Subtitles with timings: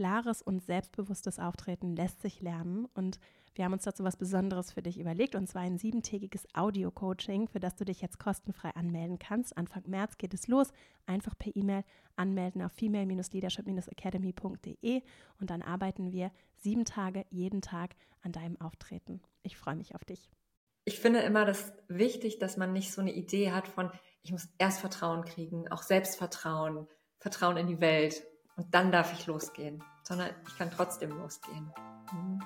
[0.00, 3.20] klares und selbstbewusstes Auftreten lässt sich lernen und
[3.54, 7.60] wir haben uns dazu was Besonderes für dich überlegt und zwar ein siebentägiges Audio-Coaching, für
[7.60, 9.58] das du dich jetzt kostenfrei anmelden kannst.
[9.58, 10.72] Anfang März geht es los.
[11.04, 11.84] Einfach per E-Mail
[12.16, 15.02] anmelden auf female-leadership-academy.de
[15.38, 19.20] und dann arbeiten wir sieben Tage jeden Tag an deinem Auftreten.
[19.42, 20.30] Ich freue mich auf dich.
[20.86, 23.90] Ich finde immer das wichtig, dass man nicht so eine Idee hat von,
[24.22, 26.88] ich muss erst Vertrauen kriegen, auch Selbstvertrauen,
[27.18, 28.22] Vertrauen in die Welt
[28.60, 31.72] und dann darf ich losgehen, sondern ich kann trotzdem losgehen.
[32.12, 32.40] Mhm.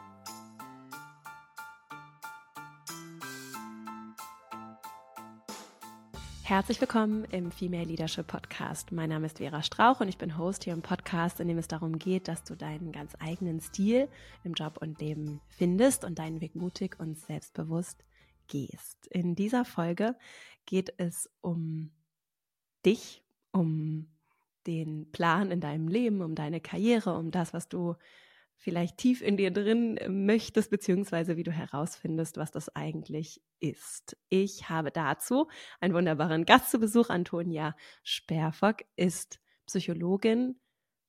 [6.45, 8.93] Herzlich willkommen im Female Leadership Podcast.
[8.93, 11.67] Mein Name ist Vera Strauch und ich bin Host hier im Podcast, in dem es
[11.67, 14.09] darum geht, dass du deinen ganz eigenen Stil
[14.45, 18.05] im Job und Leben findest und deinen Weg mutig und selbstbewusst
[18.47, 19.09] gehst.
[19.09, 20.15] In dieser Folge
[20.65, 21.91] geht es um
[22.85, 24.14] dich, um
[24.67, 27.95] den Plan in deinem Leben, um deine Karriere, um das, was du
[28.57, 34.17] vielleicht tief in dir drin möchtest, beziehungsweise wie du herausfindest, was das eigentlich ist.
[34.29, 35.49] Ich habe dazu
[35.81, 37.11] einen wunderbaren Gast zu Besuch.
[37.11, 40.57] Antonia Sperfock ist Psychologin,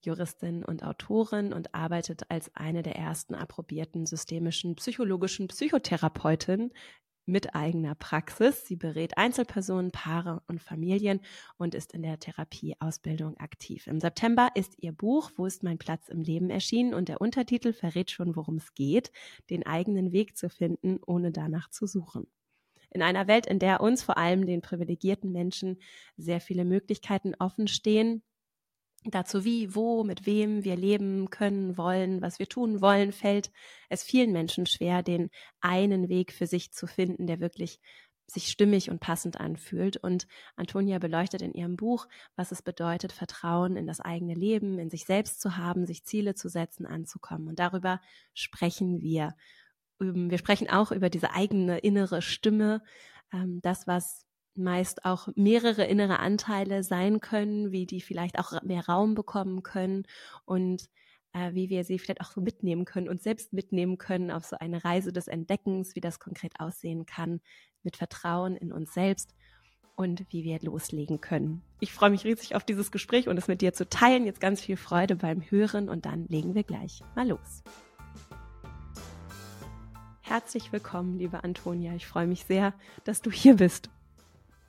[0.01, 6.72] Juristin und Autorin und arbeitet als eine der ersten approbierten systemischen psychologischen Psychotherapeutinnen
[7.25, 8.65] mit eigener Praxis.
[8.65, 11.21] Sie berät Einzelpersonen, Paare und Familien
[11.57, 13.87] und ist in der Therapieausbildung aktiv.
[13.87, 17.73] Im September ist ihr Buch Wo ist mein Platz im Leben erschienen und der Untertitel
[17.73, 19.11] verrät schon, worum es geht,
[19.49, 22.27] den eigenen Weg zu finden, ohne danach zu suchen.
[22.91, 25.79] In einer Welt, in der uns vor allem den privilegierten Menschen
[26.15, 28.23] sehr viele Möglichkeiten offen stehen,
[29.11, 33.51] dazu, wie, wo, mit wem wir leben können, wollen, was wir tun wollen, fällt
[33.89, 35.29] es vielen Menschen schwer, den
[35.61, 37.79] einen Weg für sich zu finden, der wirklich
[38.27, 39.97] sich stimmig und passend anfühlt.
[39.97, 44.89] Und Antonia beleuchtet in ihrem Buch, was es bedeutet, Vertrauen in das eigene Leben, in
[44.89, 47.47] sich selbst zu haben, sich Ziele zu setzen, anzukommen.
[47.47, 48.01] Und darüber
[48.33, 49.35] sprechen wir.
[50.01, 52.81] Ähm, wir sprechen auch über diese eigene innere Stimme,
[53.31, 54.25] ähm, das, was
[54.55, 60.03] meist auch mehrere innere Anteile sein können, wie die vielleicht auch mehr Raum bekommen können
[60.45, 60.89] und
[61.33, 64.57] äh, wie wir sie vielleicht auch so mitnehmen können und selbst mitnehmen können auf so
[64.57, 67.41] eine Reise des Entdeckens, wie das konkret aussehen kann,
[67.83, 69.35] mit Vertrauen in uns selbst
[69.95, 71.61] und wie wir loslegen können.
[71.79, 74.25] Ich freue mich riesig auf dieses Gespräch und es mit dir zu teilen.
[74.25, 77.63] Jetzt ganz viel Freude beim Hören und dann legen wir gleich mal los.
[80.21, 81.94] Herzlich willkommen, liebe Antonia.
[81.95, 82.73] Ich freue mich sehr,
[83.03, 83.89] dass du hier bist.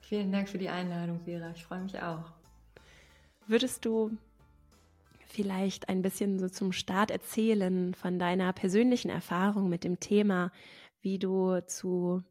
[0.07, 1.51] Vielen Dank für die Einladung, Vera.
[1.51, 2.31] Ich freue mich auch.
[3.45, 4.17] Würdest du
[5.25, 10.53] vielleicht ein bisschen so zum Start erzählen von deiner persönlichen Erfahrung mit dem Thema,
[11.01, 12.23] wie du zu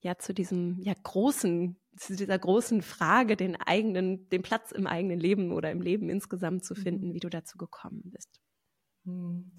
[0.00, 5.18] ja zu diesem ja großen zu dieser großen Frage, den eigenen, den Platz im eigenen
[5.18, 7.14] Leben oder im Leben insgesamt zu finden, mhm.
[7.14, 8.42] wie du dazu gekommen bist.
[9.04, 9.52] Hm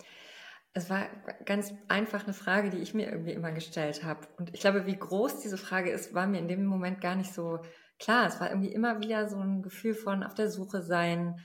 [0.78, 1.08] es war
[1.46, 4.28] ganz einfach eine Frage, die ich mir irgendwie immer gestellt habe.
[4.38, 7.34] Und ich glaube, wie groß diese Frage ist, war mir in dem Moment gar nicht
[7.34, 7.60] so
[7.98, 8.28] klar.
[8.28, 11.40] Es war irgendwie immer wieder so ein Gefühl von auf der Suche sein,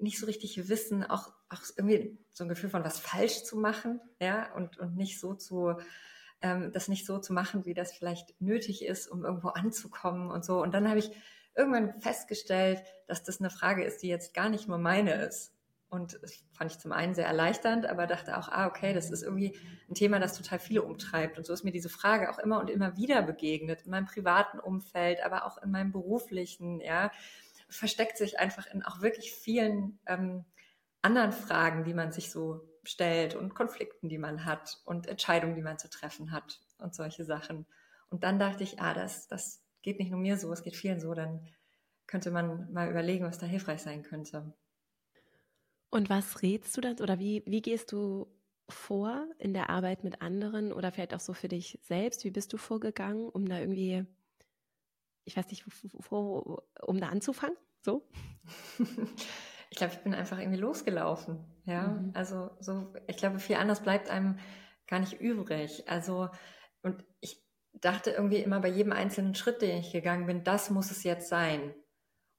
[0.00, 4.00] nicht so richtig wissen, auch, auch irgendwie so ein Gefühl von was falsch zu machen,
[4.20, 5.76] ja, und, und nicht so zu,
[6.42, 10.44] ähm, das nicht so zu machen, wie das vielleicht nötig ist, um irgendwo anzukommen und
[10.44, 10.60] so.
[10.60, 11.12] Und dann habe ich
[11.54, 15.52] irgendwann festgestellt, dass das eine Frage ist, die jetzt gar nicht nur meine ist,
[15.94, 19.22] und das fand ich zum einen sehr erleichternd, aber dachte auch, ah, okay, das ist
[19.22, 19.56] irgendwie
[19.88, 21.38] ein Thema, das total viele umtreibt.
[21.38, 24.58] Und so ist mir diese Frage auch immer und immer wieder begegnet, in meinem privaten
[24.58, 27.12] Umfeld, aber auch in meinem beruflichen, ja,
[27.68, 30.44] versteckt sich einfach in auch wirklich vielen ähm,
[31.00, 35.62] anderen Fragen, die man sich so stellt und Konflikten, die man hat und Entscheidungen, die
[35.62, 37.66] man zu treffen hat und solche Sachen.
[38.10, 40.98] Und dann dachte ich, ah, das, das geht nicht nur mir so, es geht vielen
[40.98, 41.46] so, dann
[42.06, 44.52] könnte man mal überlegen, was da hilfreich sein könnte.
[45.94, 48.26] Und was rätst du dann oder wie, wie gehst du
[48.68, 52.24] vor in der Arbeit mit anderen oder vielleicht auch so für dich selbst?
[52.24, 54.04] Wie bist du vorgegangen, um da irgendwie,
[55.24, 55.64] ich weiß nicht,
[56.10, 57.56] wo, um da anzufangen?
[57.80, 58.06] So?
[59.70, 61.44] Ich glaube, ich bin einfach irgendwie losgelaufen.
[61.64, 62.12] Ja, mhm.
[62.14, 64.38] also so, ich glaube, viel anders bleibt einem
[64.86, 65.88] gar nicht übrig.
[65.88, 66.28] Also,
[66.82, 70.92] und ich dachte irgendwie immer bei jedem einzelnen Schritt, den ich gegangen bin, das muss
[70.92, 71.74] es jetzt sein.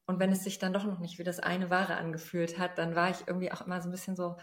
[0.07, 2.96] Und wenn es sich dann doch noch nicht wie das eine Wahre angefühlt hat, dann
[2.96, 4.38] war ich irgendwie auch immer so ein bisschen so,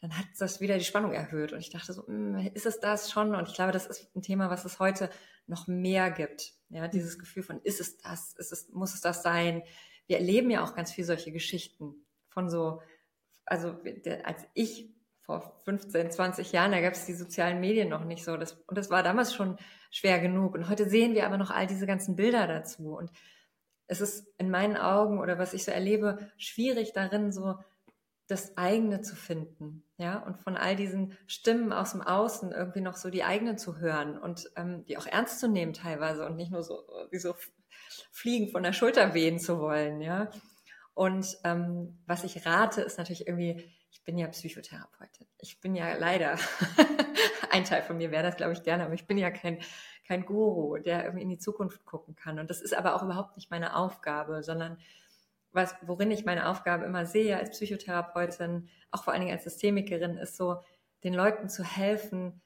[0.00, 1.52] dann hat das wieder die Spannung erhöht.
[1.52, 3.34] Und ich dachte so, hm, ist es das schon?
[3.34, 5.10] Und ich glaube, das ist ein Thema, was es heute
[5.46, 6.54] noch mehr gibt.
[6.68, 7.20] Ja, dieses mhm.
[7.20, 8.34] Gefühl von, ist es das?
[8.34, 9.62] Ist es, muss es das sein?
[10.06, 11.94] Wir erleben ja auch ganz viel solche Geschichten
[12.28, 12.82] von so,
[13.44, 13.78] also
[14.24, 14.92] als ich
[15.22, 18.36] vor 15, 20 Jahren, da gab es die sozialen Medien noch nicht so.
[18.36, 19.56] Das, und das war damals schon
[19.90, 20.54] schwer genug.
[20.54, 22.96] Und heute sehen wir aber noch all diese ganzen Bilder dazu.
[22.96, 23.10] Und
[23.86, 27.56] es ist in meinen Augen oder was ich so erlebe, schwierig darin, so
[28.28, 32.96] das eigene zu finden, ja, und von all diesen Stimmen aus dem Außen irgendwie noch
[32.96, 36.50] so die eigenen zu hören und ähm, die auch ernst zu nehmen teilweise und nicht
[36.50, 37.36] nur so wie so
[38.10, 40.28] fliegen von der Schulter wehen zu wollen, ja.
[40.94, 45.26] Und ähm, was ich rate, ist natürlich irgendwie, ich bin ja Psychotherapeutin.
[45.38, 46.38] Ich bin ja leider,
[47.50, 49.58] ein Teil von mir wäre das, glaube ich, gerne, aber ich bin ja kein,
[50.06, 52.38] kein Guru, der irgendwie in die Zukunft gucken kann.
[52.38, 54.78] Und das ist aber auch überhaupt nicht meine Aufgabe, sondern
[55.52, 60.18] was, worin ich meine Aufgabe immer sehe als Psychotherapeutin, auch vor allen Dingen als Systemikerin,
[60.18, 60.62] ist so,
[61.02, 62.40] den Leuten zu helfen,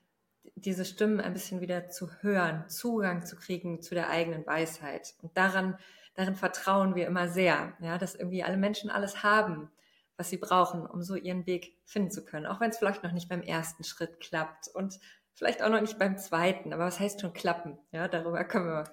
[0.54, 5.14] diese Stimmen ein bisschen wieder zu hören, Zugang zu kriegen zu der eigenen Weisheit.
[5.22, 5.78] Und daran,
[6.14, 9.70] darin vertrauen wir immer sehr, ja, dass irgendwie alle Menschen alles haben,
[10.16, 12.46] was sie brauchen, um so ihren Weg finden zu können.
[12.46, 14.98] Auch wenn es vielleicht noch nicht beim ersten Schritt klappt und
[15.34, 16.72] vielleicht auch noch nicht beim zweiten.
[16.72, 17.78] Aber was heißt schon klappen?
[17.92, 18.84] Ja, darüber können wir,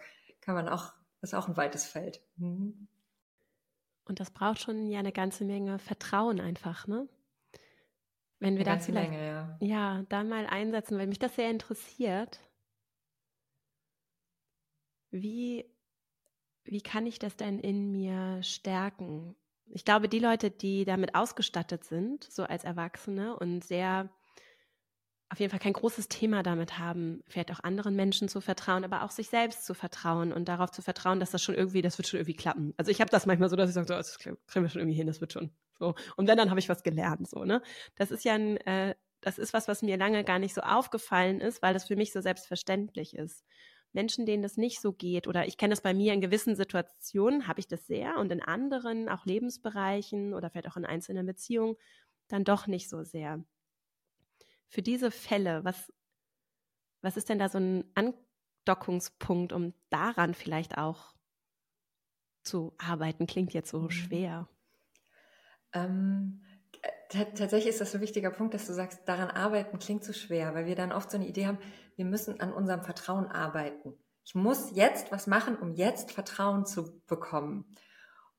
[0.41, 2.21] kann man auch, das ist auch ein weites Feld.
[2.37, 2.87] Mhm.
[4.05, 7.09] Und das braucht schon ja eine ganze Menge Vertrauen einfach, ne?
[8.39, 9.57] Wenn wir eine da vielleicht Menge, ja.
[9.59, 12.39] ja, da mal einsetzen, weil mich das sehr interessiert.
[15.09, 15.65] Wie,
[16.63, 19.35] wie kann ich das denn in mir stärken?
[19.65, 24.09] Ich glaube, die Leute, die damit ausgestattet sind, so als Erwachsene und sehr
[25.29, 29.03] auf jeden Fall kein großes Thema damit haben, vielleicht auch anderen Menschen zu vertrauen, aber
[29.03, 32.07] auch sich selbst zu vertrauen und darauf zu vertrauen, dass das schon irgendwie, das wird
[32.07, 32.73] schon irgendwie klappen.
[32.77, 34.95] Also ich habe das manchmal so, dass ich sage, so, das kriegen wir schon irgendwie
[34.95, 35.51] hin, das wird schon.
[35.79, 35.95] So.
[36.15, 37.27] Und wenn, dann habe ich was gelernt.
[37.27, 37.61] So, ne?
[37.95, 41.41] Das ist ja ein, äh, das ist was, was mir lange gar nicht so aufgefallen
[41.41, 43.43] ist, weil das für mich so selbstverständlich ist.
[43.91, 47.47] Menschen, denen das nicht so geht, oder ich kenne das bei mir in gewissen Situationen,
[47.47, 51.75] habe ich das sehr und in anderen, auch Lebensbereichen oder vielleicht auch in einzelnen Beziehungen,
[52.27, 53.43] dann doch nicht so sehr
[54.67, 55.91] für diese Fälle, was,
[57.01, 61.15] was ist denn da so ein Andockungspunkt, um daran vielleicht auch
[62.43, 63.27] zu arbeiten?
[63.27, 63.91] Klingt jetzt so mhm.
[63.91, 64.49] schwer.
[65.73, 66.43] Ähm,
[67.09, 70.65] tatsächlich ist das ein wichtiger Punkt, dass du sagst, daran arbeiten klingt so schwer, weil
[70.65, 71.59] wir dann oft so eine Idee haben,
[71.95, 73.97] wir müssen an unserem Vertrauen arbeiten.
[74.23, 77.65] Ich muss jetzt was machen, um jetzt Vertrauen zu bekommen.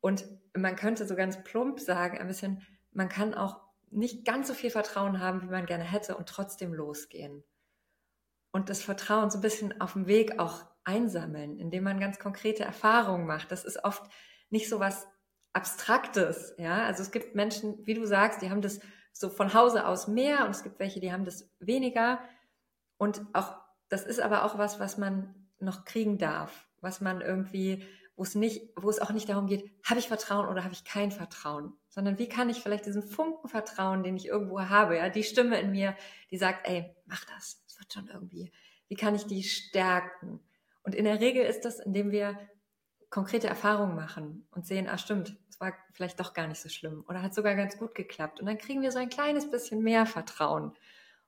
[0.01, 4.55] Und man könnte so ganz plump sagen, ein bisschen, man kann auch nicht ganz so
[4.55, 7.45] viel Vertrauen haben, wie man gerne hätte und trotzdem losgehen.
[8.51, 12.65] Und das Vertrauen so ein bisschen auf dem Weg auch einsammeln, indem man ganz konkrete
[12.65, 13.53] Erfahrungen macht.
[13.53, 14.03] Das ist oft
[14.51, 15.07] nicht so was
[15.53, 16.85] Abstraktes, ja.
[16.85, 18.81] Also es gibt Menschen, wie du sagst, die haben das
[19.13, 22.21] so von Hause aus mehr und es gibt welche, die haben das weniger.
[22.97, 23.55] Und auch,
[23.89, 27.85] das ist aber auch was, was man noch kriegen darf, was man irgendwie
[28.19, 30.83] wo es nicht, wo es auch nicht darum geht, habe ich Vertrauen oder habe ich
[30.83, 35.09] kein Vertrauen, sondern wie kann ich vielleicht diesen Funken vertrauen, den ich irgendwo habe, ja,
[35.09, 35.97] die Stimme in mir,
[36.31, 38.53] die sagt, ey, mach das, es wird schon irgendwie.
[38.87, 40.39] Wie kann ich die stärken?
[40.85, 42.39] Und in der Regel ist das, indem wir
[43.11, 47.05] konkrete Erfahrungen machen und sehen, ah, stimmt, es war vielleicht doch gar nicht so schlimm
[47.09, 48.39] oder hat sogar ganz gut geklappt.
[48.39, 50.75] Und dann kriegen wir so ein kleines bisschen mehr Vertrauen.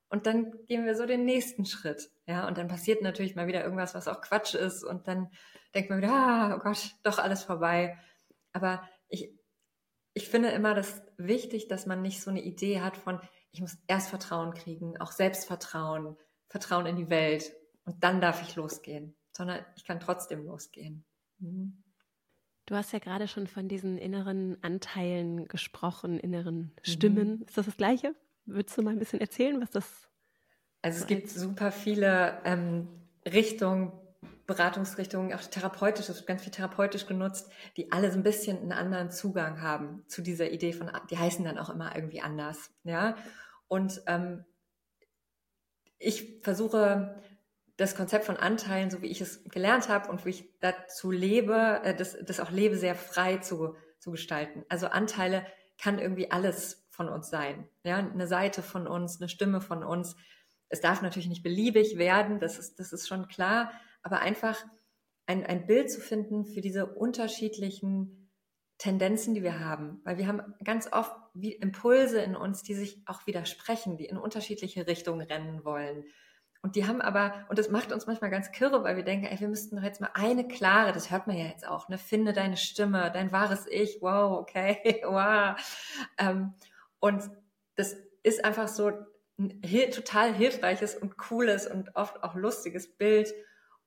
[0.09, 2.13] Und dann gehen wir so den nächsten Schritt.
[2.27, 4.85] Ja, und dann passiert natürlich mal wieder irgendwas, was auch Quatsch ist.
[4.85, 5.33] Und dann
[5.75, 7.99] denkt man wieder, ah, oh Gott, doch alles vorbei.
[8.53, 8.89] Aber
[10.15, 13.21] ich, finde immer das wichtig, dass man nicht so eine Idee hat von,
[13.53, 16.17] ich muss erst Vertrauen kriegen, auch Selbstvertrauen,
[16.49, 17.53] Vertrauen in die Welt.
[17.85, 19.17] Und dann darf ich losgehen.
[19.33, 21.05] Sondern ich kann trotzdem losgehen.
[21.39, 21.83] Mhm.
[22.67, 27.39] Du hast ja gerade schon von diesen inneren Anteilen gesprochen, inneren Stimmen.
[27.39, 27.43] Mhm.
[27.47, 28.15] Ist das das Gleiche?
[28.47, 30.09] Würdest du mal ein bisschen erzählen, was das
[30.83, 32.89] Also es gibt super viele ähm,
[33.27, 33.93] Richtungen,
[34.51, 38.73] Beratungsrichtungen, auch therapeutisch, es wird ganz viel therapeutisch genutzt, die alle so ein bisschen einen
[38.73, 43.15] anderen Zugang haben zu dieser Idee von, die heißen dann auch immer irgendwie anders, ja.
[43.69, 44.45] Und ähm,
[45.99, 47.23] ich versuche
[47.77, 51.81] das Konzept von Anteilen, so wie ich es gelernt habe und wie ich dazu lebe,
[51.85, 54.65] äh, das, das auch lebe, sehr frei zu, zu gestalten.
[54.69, 55.47] Also Anteile
[55.79, 57.69] kann irgendwie alles von uns sein.
[57.85, 60.17] Ja, eine Seite von uns, eine Stimme von uns.
[60.69, 63.71] Es darf natürlich nicht beliebig werden, das ist, das ist schon klar,
[64.03, 64.65] aber einfach
[65.27, 68.31] ein, ein Bild zu finden für diese unterschiedlichen
[68.79, 70.01] Tendenzen, die wir haben.
[70.05, 74.17] Weil wir haben ganz oft wie Impulse in uns, die sich auch widersprechen, die in
[74.17, 76.05] unterschiedliche Richtungen rennen wollen.
[76.63, 79.41] Und die haben aber, und das macht uns manchmal ganz kirre, weil wir denken, ey,
[79.41, 82.35] wir müssten doch jetzt mal eine klare, das hört man ja jetzt auch, ne, finde
[82.35, 85.57] deine Stimme, dein wahres Ich, wow, okay, wow.
[86.19, 86.55] Ähm,
[86.99, 87.31] und
[87.77, 88.93] das ist einfach so
[89.39, 93.33] ein total hilfreiches und cooles und oft auch lustiges Bild,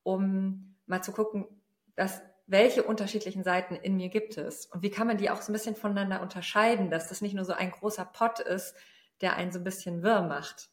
[0.03, 1.47] um mal zu gucken,
[1.95, 5.51] dass welche unterschiedlichen Seiten in mir gibt es und wie kann man die auch so
[5.51, 8.75] ein bisschen voneinander unterscheiden, dass das nicht nur so ein großer Pott ist,
[9.21, 10.69] der einen so ein bisschen wirr macht.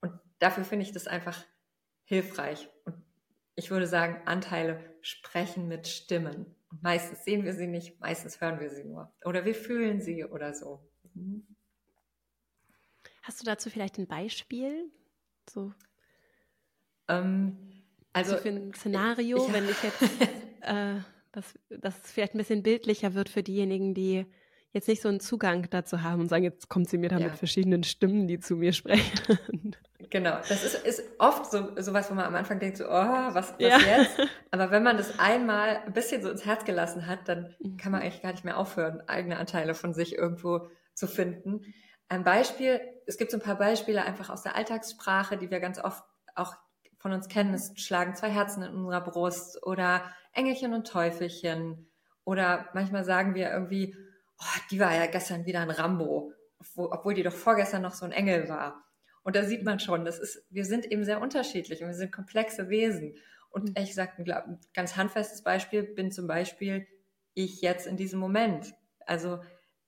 [0.00, 1.42] Und dafür finde ich das einfach
[2.04, 2.68] hilfreich.
[2.84, 3.02] Und
[3.54, 6.54] ich würde sagen, Anteile sprechen mit Stimmen.
[6.70, 9.12] Und meistens sehen wir sie nicht, meistens hören wir sie nur.
[9.24, 10.86] Oder wir fühlen sie oder so.
[11.14, 11.46] Mhm.
[13.22, 14.90] Hast du dazu vielleicht ein Beispiel?
[15.48, 15.72] So.
[17.08, 17.69] Ähm,
[18.12, 19.52] also so für ein Szenario, ja.
[19.52, 20.02] wenn ich jetzt,
[20.62, 20.96] äh,
[21.32, 24.26] das, das vielleicht ein bisschen bildlicher wird für diejenigen, die
[24.72, 27.26] jetzt nicht so einen Zugang dazu haben und sagen, jetzt kommt sie mir da ja.
[27.26, 29.76] mit verschiedenen Stimmen, die zu mir sprechen.
[30.10, 33.34] Genau, das ist, ist oft so sowas, wo man am Anfang denkt, so, oh, was,
[33.34, 33.78] was ja.
[33.78, 34.18] jetzt?
[34.50, 38.00] Aber wenn man das einmal ein bisschen so ins Herz gelassen hat, dann kann man
[38.00, 38.06] mhm.
[38.06, 41.60] eigentlich gar nicht mehr aufhören, eigene Anteile von sich irgendwo zu finden.
[42.08, 45.78] Ein Beispiel, es gibt so ein paar Beispiele einfach aus der Alltagssprache, die wir ganz
[45.78, 46.02] oft
[46.34, 46.54] auch
[47.00, 47.54] von uns kennen.
[47.54, 51.90] Es schlagen zwei Herzen in unserer Brust oder Engelchen und Teufelchen.
[52.24, 53.96] Oder manchmal sagen wir irgendwie,
[54.38, 56.32] oh, die war ja gestern wieder ein Rambo,
[56.76, 58.84] obwohl die doch vorgestern noch so ein Engel war.
[59.22, 62.12] Und da sieht man schon, das ist, wir sind eben sehr unterschiedlich und wir sind
[62.12, 63.16] komplexe Wesen.
[63.50, 63.72] Und mhm.
[63.74, 66.86] ehrlich gesagt, ein ganz handfestes Beispiel bin zum Beispiel
[67.34, 68.74] ich jetzt in diesem Moment.
[69.06, 69.40] Also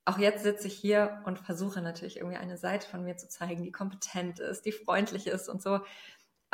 [0.05, 3.63] auch jetzt sitze ich hier und versuche natürlich irgendwie eine Seite von mir zu zeigen,
[3.63, 5.79] die kompetent ist, die freundlich ist und so.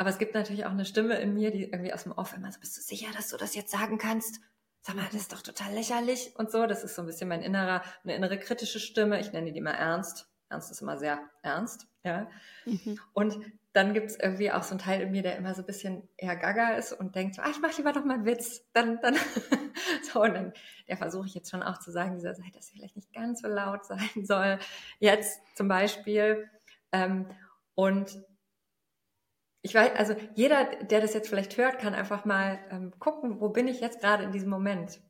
[0.00, 2.50] Aber es gibt natürlich auch eine Stimme in mir, die irgendwie aus dem Off immer
[2.50, 4.40] so, bist du sicher, dass du das jetzt sagen kannst?
[4.80, 6.66] Sag mal, das ist doch total lächerlich und so.
[6.66, 9.20] Das ist so ein bisschen mein innerer, eine innere kritische Stimme.
[9.20, 10.26] Ich nenne die immer ernst.
[10.48, 12.30] Ernst ist immer sehr ernst, ja.
[12.64, 12.98] Mhm.
[13.12, 13.40] Und
[13.74, 16.08] dann gibt es irgendwie auch so einen Teil in mir, der immer so ein bisschen
[16.16, 18.62] eher gaga ist und denkt so, ah, ich mache lieber noch mal einen Witz.
[18.72, 19.16] Dann, dann,
[20.10, 20.54] so, und dann,
[20.88, 23.42] der versuche ich jetzt schon auch zu sagen, dieser Seite, dass sie vielleicht nicht ganz
[23.42, 24.60] so laut sein soll.
[24.98, 26.48] Jetzt zum Beispiel.
[26.90, 27.26] Ähm,
[27.74, 28.18] und
[29.62, 33.50] ich weiß, also jeder, der das jetzt vielleicht hört, kann einfach mal ähm, gucken, wo
[33.50, 35.00] bin ich jetzt gerade in diesem Moment?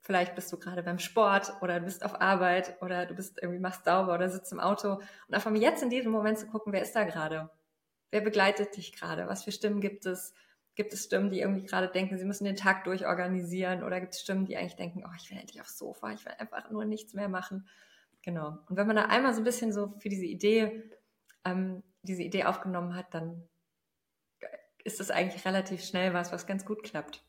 [0.00, 3.60] Vielleicht bist du gerade beim Sport oder du bist auf Arbeit oder du bist irgendwie
[3.60, 6.72] machst sauber oder sitzt im Auto und einfach mal jetzt in diesem Moment zu gucken,
[6.72, 7.50] wer ist da gerade?
[8.10, 9.28] Wer begleitet dich gerade?
[9.28, 10.32] Was für Stimmen gibt es?
[10.74, 13.82] Gibt es Stimmen, die irgendwie gerade denken, sie müssen den Tag durchorganisieren?
[13.82, 16.32] Oder gibt es Stimmen, die eigentlich denken, oh, ich will endlich aufs Sofa, ich will
[16.38, 17.68] einfach nur nichts mehr machen?
[18.22, 18.56] Genau.
[18.68, 20.90] Und wenn man da einmal so ein bisschen so für diese Idee,
[21.44, 23.46] ähm, diese Idee aufgenommen hat, dann
[24.88, 27.22] ist das eigentlich relativ schnell was, was ganz gut klappt.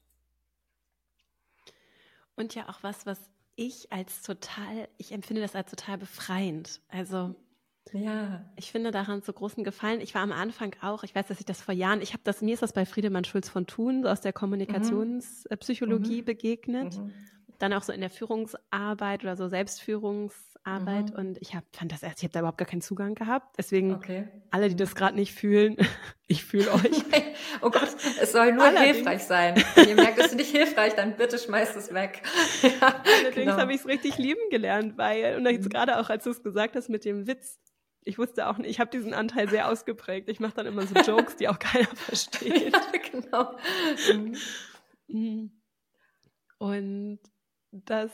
[2.35, 3.19] Und ja auch was, was
[3.55, 6.81] ich als total, ich empfinde das als total befreiend.
[6.87, 7.35] Also
[7.91, 8.45] ja.
[8.55, 9.99] Ich finde daran so großen Gefallen.
[9.99, 12.41] Ich war am Anfang auch, ich weiß, dass ich das vor Jahren, ich habe das,
[12.41, 16.25] mir ist das bei Friedemann Schulz von Thun so aus der Kommunikationspsychologie mhm.
[16.25, 16.97] begegnet.
[16.97, 17.13] Mhm.
[17.57, 19.49] Dann auch so in der Führungsarbeit oder so
[20.69, 21.11] Selbstführungsarbeit.
[21.11, 21.15] Mhm.
[21.15, 23.55] Und ich hab, fand das erst, ich habe da überhaupt gar keinen Zugang gehabt.
[23.57, 24.27] Deswegen, okay.
[24.51, 25.77] alle, die das gerade nicht fühlen,
[26.27, 27.03] ich fühle euch.
[27.61, 28.97] oh Gott, es soll nur Allerdings.
[28.97, 29.63] hilfreich sein.
[29.75, 32.21] Wenn ihr merkt, es ist nicht hilfreich, dann bitte schmeißt es weg.
[32.61, 33.57] ja, Allerdings genau.
[33.57, 35.69] habe ich es richtig lieben gelernt, weil, und jetzt mhm.
[35.69, 37.59] gerade auch, als du es gesagt hast mit dem Witz,
[38.03, 40.29] ich wusste auch nicht, ich habe diesen Anteil sehr ausgeprägt.
[40.29, 42.73] Ich mache dann immer so Jokes, die auch keiner versteht.
[42.73, 43.57] ja, genau.
[45.07, 45.51] Mhm.
[46.57, 47.19] Und
[47.71, 48.11] das,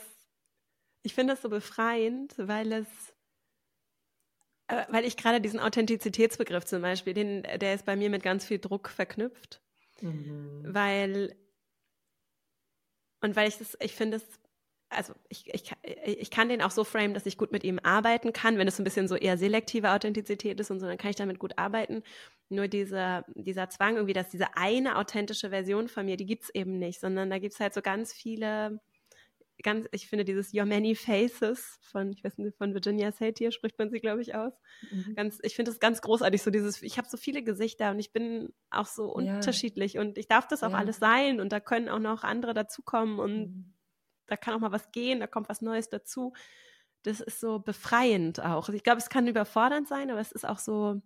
[1.06, 2.86] ich finde das so befreiend, weil es,
[4.66, 8.44] äh, weil ich gerade diesen Authentizitätsbegriff zum Beispiel, den, der ist bei mir mit ganz
[8.44, 9.62] viel Druck verknüpft.
[10.00, 10.64] Mhm.
[10.66, 11.36] Weil,
[13.22, 14.24] und weil ich das, ich finde es
[14.88, 15.72] also ich, ich,
[16.04, 18.56] ich kann den auch so framen, dass ich gut mit ihm arbeiten kann.
[18.56, 21.16] Wenn es so ein bisschen so eher selektive Authentizität ist und so, dann kann ich
[21.16, 22.02] damit gut arbeiten.
[22.48, 26.54] Nur dieser, dieser Zwang irgendwie, dass diese eine authentische Version von mir, die gibt es
[26.54, 28.80] eben nicht, sondern da gibt es halt so ganz viele,
[29.62, 33.78] ganz, ich finde dieses Your Many Faces von, ich weiß nicht, von Virginia Satir spricht
[33.78, 34.52] man sie, glaube ich, aus.
[34.90, 35.14] Mhm.
[35.14, 38.12] Ganz, ich finde das ganz großartig, so dieses, ich habe so viele Gesichter und ich
[38.12, 39.36] bin auch so ja.
[39.36, 40.78] unterschiedlich und ich darf das auch ja.
[40.78, 43.72] alles sein und da können auch noch andere dazukommen und mhm
[44.26, 46.32] da kann auch mal was gehen, da kommt was Neues dazu.
[47.02, 48.68] Das ist so befreiend auch.
[48.68, 51.00] Ich glaube, es kann überfordernd sein, aber es ist auch so,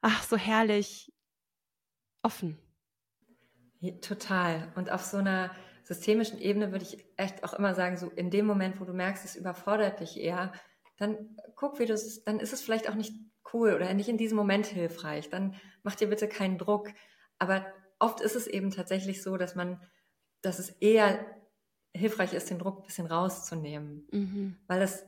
[0.00, 1.12] ach, so herrlich
[2.22, 2.58] offen.
[4.00, 4.72] Total.
[4.74, 5.54] Und auf so einer
[5.86, 9.24] systemischen Ebene würde ich echt auch immer sagen, so in dem Moment, wo du merkst,
[9.24, 10.52] es überfordert dich eher,
[10.96, 13.14] dann guck, wie du es, dann ist es vielleicht auch nicht
[13.52, 15.30] cool oder nicht in diesem Moment hilfreich.
[15.30, 16.88] Dann mach dir bitte keinen Druck.
[17.38, 17.64] Aber
[18.00, 19.80] oft ist es eben tatsächlich so, dass man,
[20.42, 21.24] dass es eher
[21.94, 24.56] hilfreich ist, den Druck ein bisschen rauszunehmen, mhm.
[24.66, 25.06] weil es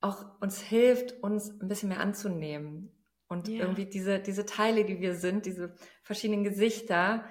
[0.00, 2.92] auch uns hilft, uns ein bisschen mehr anzunehmen
[3.28, 3.60] und ja.
[3.60, 7.24] irgendwie diese, diese Teile, die wir sind, diese verschiedenen Gesichter,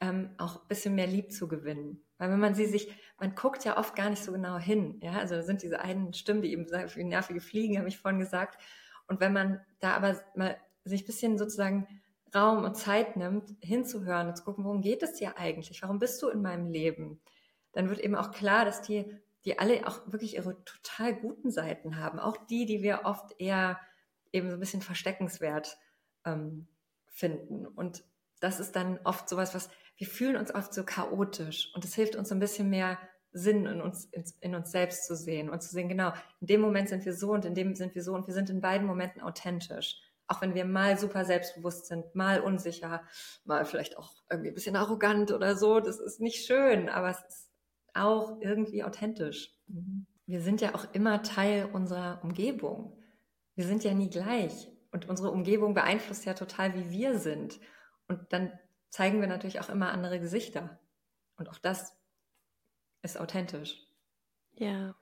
[0.00, 2.04] ähm, auch ein bisschen mehr lieb zu gewinnen.
[2.22, 5.12] Weil wenn man sie sich, man guckt ja oft gar nicht so genau hin, ja,
[5.14, 8.60] also sind diese einen Stimmen, die eben wie nervige Fliegen, habe ich vorhin gesagt.
[9.08, 11.88] Und wenn man da aber mal sich ein bisschen sozusagen
[12.34, 15.82] Raum und Zeit nimmt, hinzuhören und zu gucken, worum geht es dir eigentlich?
[15.82, 17.20] Warum bist du in meinem Leben?
[17.72, 19.04] dann wird eben auch klar, dass die,
[19.44, 22.18] die alle auch wirklich ihre total guten Seiten haben.
[22.18, 23.80] Auch die, die wir oft eher
[24.32, 25.76] eben so ein bisschen versteckenswert
[26.24, 26.68] ähm,
[27.06, 27.66] finden.
[27.66, 28.04] Und
[28.40, 29.70] das ist dann oft sowas, was
[30.02, 32.98] wir fühlen uns oft so chaotisch und es hilft uns ein bisschen mehr
[33.30, 36.60] Sinn in uns, in, in, uns selbst zu sehen und zu sehen, genau, in dem
[36.60, 38.84] Moment sind wir so und in dem sind wir so und wir sind in beiden
[38.84, 40.00] Momenten authentisch.
[40.26, 43.04] Auch wenn wir mal super selbstbewusst sind, mal unsicher,
[43.44, 47.18] mal vielleicht auch irgendwie ein bisschen arrogant oder so, das ist nicht schön, aber es
[47.18, 47.50] ist
[47.94, 49.54] auch irgendwie authentisch.
[49.68, 50.06] Mhm.
[50.26, 52.98] Wir sind ja auch immer Teil unserer Umgebung.
[53.54, 57.60] Wir sind ja nie gleich und unsere Umgebung beeinflusst ja total, wie wir sind.
[58.08, 58.50] Und dann
[58.92, 60.78] zeigen wir natürlich auch immer andere Gesichter.
[61.36, 61.96] Und auch das
[63.00, 63.78] ist authentisch.
[64.54, 64.94] Ja.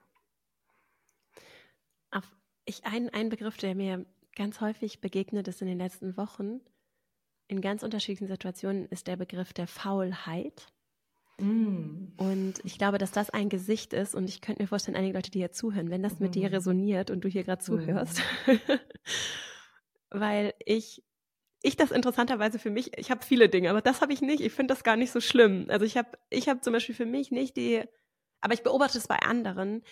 [2.09, 2.23] Auf,
[2.65, 4.05] ich, ein, ein Begriff, der mir
[4.35, 6.61] ganz häufig begegnet ist in den letzten Wochen,
[7.47, 10.71] in ganz unterschiedlichen Situationen, ist der Begriff der Faulheit.
[11.37, 12.13] Mm.
[12.15, 15.31] Und ich glaube, dass das ein Gesicht ist und ich könnte mir vorstellen, einige Leute,
[15.31, 16.23] die hier zuhören, wenn das mm.
[16.23, 16.55] mit dir mhm.
[16.55, 18.51] resoniert und du hier gerade zuhörst, mm.
[20.11, 21.03] weil ich
[21.63, 24.41] ich das interessanterweise für mich, ich habe viele Dinge, aber das habe ich nicht.
[24.41, 25.67] Ich finde das gar nicht so schlimm.
[25.69, 27.83] Also ich habe ich habe zum Beispiel für mich nicht die,
[28.41, 29.83] aber ich beobachte es bei anderen,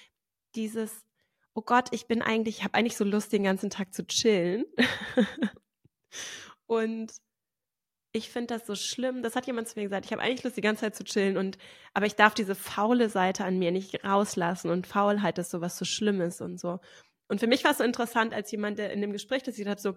[0.56, 1.06] dieses,
[1.54, 4.66] oh Gott, ich bin eigentlich, ich habe eigentlich so Lust, den ganzen Tag zu chillen.
[6.66, 7.12] und
[8.12, 9.22] ich finde das so schlimm.
[9.22, 10.06] Das hat jemand zu mir gesagt.
[10.06, 11.60] Ich habe eigentlich Lust, die ganze Zeit zu chillen und,
[11.94, 15.78] aber ich darf diese faule Seite an mir nicht rauslassen und Faulheit ist so was
[15.78, 16.80] so Schlimmes und so.
[17.28, 19.80] Und für mich war es so interessant, als jemand, der in dem Gespräch das hat,
[19.80, 19.96] so,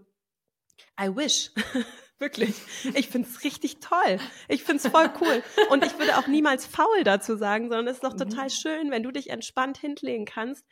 [1.01, 1.51] I wish.
[2.19, 2.55] Wirklich.
[2.95, 4.21] Ich finde es richtig toll.
[4.47, 5.43] Ich finde es voll cool.
[5.71, 8.19] Und ich würde auch niemals faul dazu sagen, sondern es ist doch mhm.
[8.19, 10.65] total schön, wenn du dich entspannt hinlegen kannst,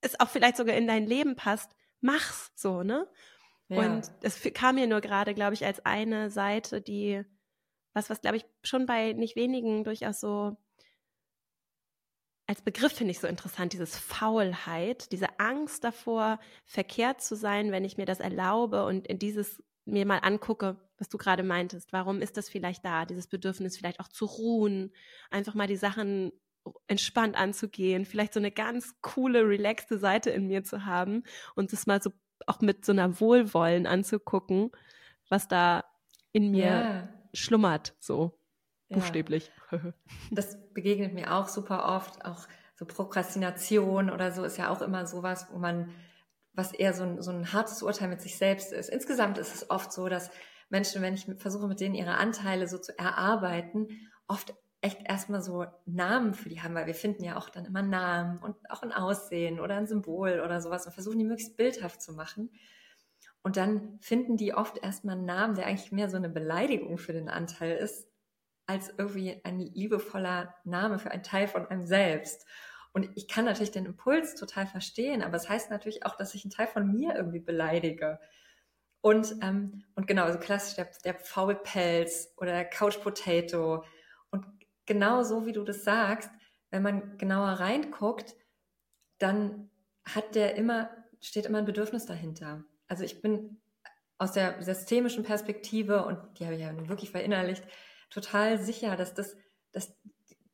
[0.00, 1.74] es auch vielleicht sogar in dein Leben passt.
[2.00, 3.08] Mach's so, ne?
[3.68, 3.78] Ja.
[3.78, 7.22] Und es kam mir nur gerade, glaube ich, als eine Seite, die,
[7.92, 10.56] was, was, glaube ich, schon bei nicht wenigen durchaus so
[12.50, 17.84] als Begriff finde ich so interessant, dieses Faulheit, diese Angst davor, verkehrt zu sein, wenn
[17.84, 21.92] ich mir das erlaube und in dieses mir mal angucke, was du gerade meintest.
[21.92, 23.06] Warum ist das vielleicht da?
[23.06, 24.92] Dieses Bedürfnis vielleicht auch zu ruhen,
[25.30, 26.32] einfach mal die Sachen
[26.88, 31.22] entspannt anzugehen, vielleicht so eine ganz coole, relaxte Seite in mir zu haben
[31.54, 32.10] und das mal so
[32.48, 34.72] auch mit so einer Wohlwollen anzugucken,
[35.28, 35.84] was da
[36.32, 37.08] in mir ja.
[37.32, 38.39] schlummert, so
[38.90, 39.50] buchstäblich.
[39.70, 39.92] Ja.
[40.30, 42.24] das begegnet mir auch super oft.
[42.24, 45.90] Auch so Prokrastination oder so ist ja auch immer sowas, wo man,
[46.52, 48.88] was eher so ein, so ein hartes Urteil mit sich selbst ist.
[48.88, 50.30] Insgesamt ist es oft so, dass
[50.68, 53.88] Menschen, wenn ich versuche, mit denen ihre Anteile so zu erarbeiten,
[54.28, 57.82] oft echt erstmal so Namen für die haben, weil wir finden ja auch dann immer
[57.82, 62.00] Namen und auch ein Aussehen oder ein Symbol oder sowas und versuchen die möglichst bildhaft
[62.00, 62.50] zu machen.
[63.42, 67.12] Und dann finden die oft erstmal einen Namen, der eigentlich mehr so eine Beleidigung für
[67.12, 68.09] den Anteil ist,
[68.70, 72.46] als irgendwie ein liebevoller Name für einen Teil von einem selbst.
[72.92, 76.36] Und ich kann natürlich den Impuls total verstehen, aber es das heißt natürlich auch, dass
[76.36, 78.20] ich einen Teil von mir irgendwie beleidige.
[79.00, 83.82] Und, ähm, und genau, also klassisch der, der Faulpelz oder der Couch Potato.
[84.30, 84.46] Und
[84.86, 86.30] genau so wie du das sagst,
[86.70, 88.36] wenn man genauer reinguckt,
[89.18, 89.68] dann
[90.04, 92.62] hat der immer, steht immer ein Bedürfnis dahinter.
[92.86, 93.60] Also ich bin
[94.16, 97.64] aus der systemischen Perspektive, und die habe ich ja wirklich verinnerlicht,
[98.10, 99.36] total sicher, dass das,
[99.72, 99.96] dass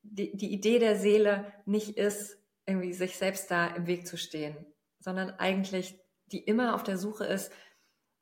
[0.02, 4.56] die, die Idee der Seele nicht ist, irgendwie sich selbst da im Weg zu stehen,
[5.00, 7.52] sondern eigentlich die immer auf der Suche ist,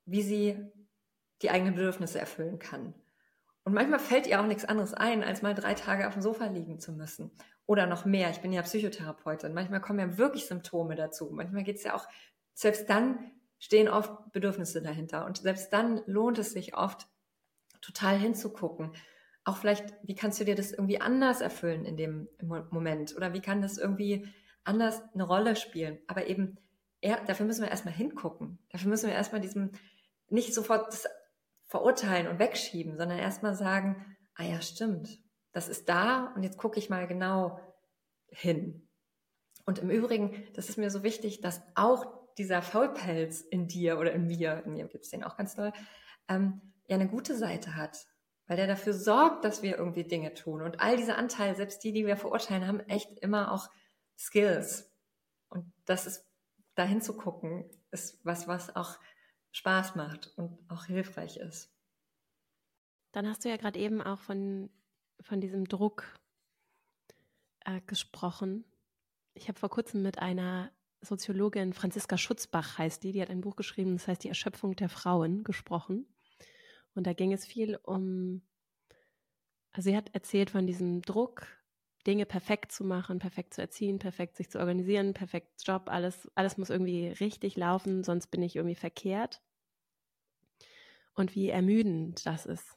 [0.04, 0.58] wie sie
[1.42, 2.94] die eigenen Bedürfnisse erfüllen kann.
[3.64, 6.46] Und manchmal fällt ihr auch nichts anderes ein, als mal drei Tage auf dem Sofa
[6.46, 7.30] liegen zu müssen.
[7.66, 8.28] Oder noch mehr.
[8.28, 9.54] Ich bin ja Psychotherapeutin.
[9.54, 11.30] Manchmal kommen ja wirklich Symptome dazu.
[11.32, 12.06] Manchmal geht es ja auch,
[12.52, 15.24] selbst dann stehen oft Bedürfnisse dahinter.
[15.24, 17.08] Und selbst dann lohnt es sich oft,
[17.80, 18.92] total hinzugucken
[19.44, 22.28] auch vielleicht, wie kannst du dir das irgendwie anders erfüllen in dem
[22.70, 23.14] Moment?
[23.16, 24.26] Oder wie kann das irgendwie
[24.64, 25.98] anders eine Rolle spielen?
[26.06, 26.56] Aber eben,
[27.00, 28.58] eher, dafür müssen wir erstmal hingucken.
[28.70, 29.72] Dafür müssen wir erstmal diesem,
[30.30, 31.06] nicht sofort das
[31.66, 35.18] verurteilen und wegschieben, sondern erstmal sagen, ah ja, stimmt,
[35.52, 37.60] das ist da und jetzt gucke ich mal genau
[38.28, 38.88] hin.
[39.66, 42.06] Und im Übrigen, das ist mir so wichtig, dass auch
[42.38, 45.72] dieser Faulpelz in dir oder in mir, in mir gibt es den auch ganz doll,
[46.28, 48.06] ähm, ja eine gute Seite hat
[48.46, 50.62] weil der dafür sorgt, dass wir irgendwie Dinge tun.
[50.62, 53.70] Und all diese Anteile, selbst die, die wir verurteilen, haben echt immer auch
[54.16, 54.92] Skills.
[55.48, 56.26] Und das ist,
[56.74, 58.98] dahin zu gucken, ist was, was auch
[59.52, 61.72] Spaß macht und auch hilfreich ist.
[63.12, 64.70] Dann hast du ja gerade eben auch von,
[65.20, 66.18] von diesem Druck
[67.60, 68.64] äh, gesprochen.
[69.34, 73.56] Ich habe vor kurzem mit einer Soziologin, Franziska Schutzbach heißt die, die hat ein Buch
[73.56, 76.06] geschrieben, das heißt Die Erschöpfung der Frauen, gesprochen.
[76.94, 78.42] Und da ging es viel um,
[79.72, 81.46] also sie hat erzählt von diesem Druck,
[82.06, 86.58] Dinge perfekt zu machen, perfekt zu erziehen, perfekt sich zu organisieren, perfekt Job, alles, alles
[86.58, 89.40] muss irgendwie richtig laufen, sonst bin ich irgendwie verkehrt.
[91.14, 92.76] Und wie ermüdend das ist.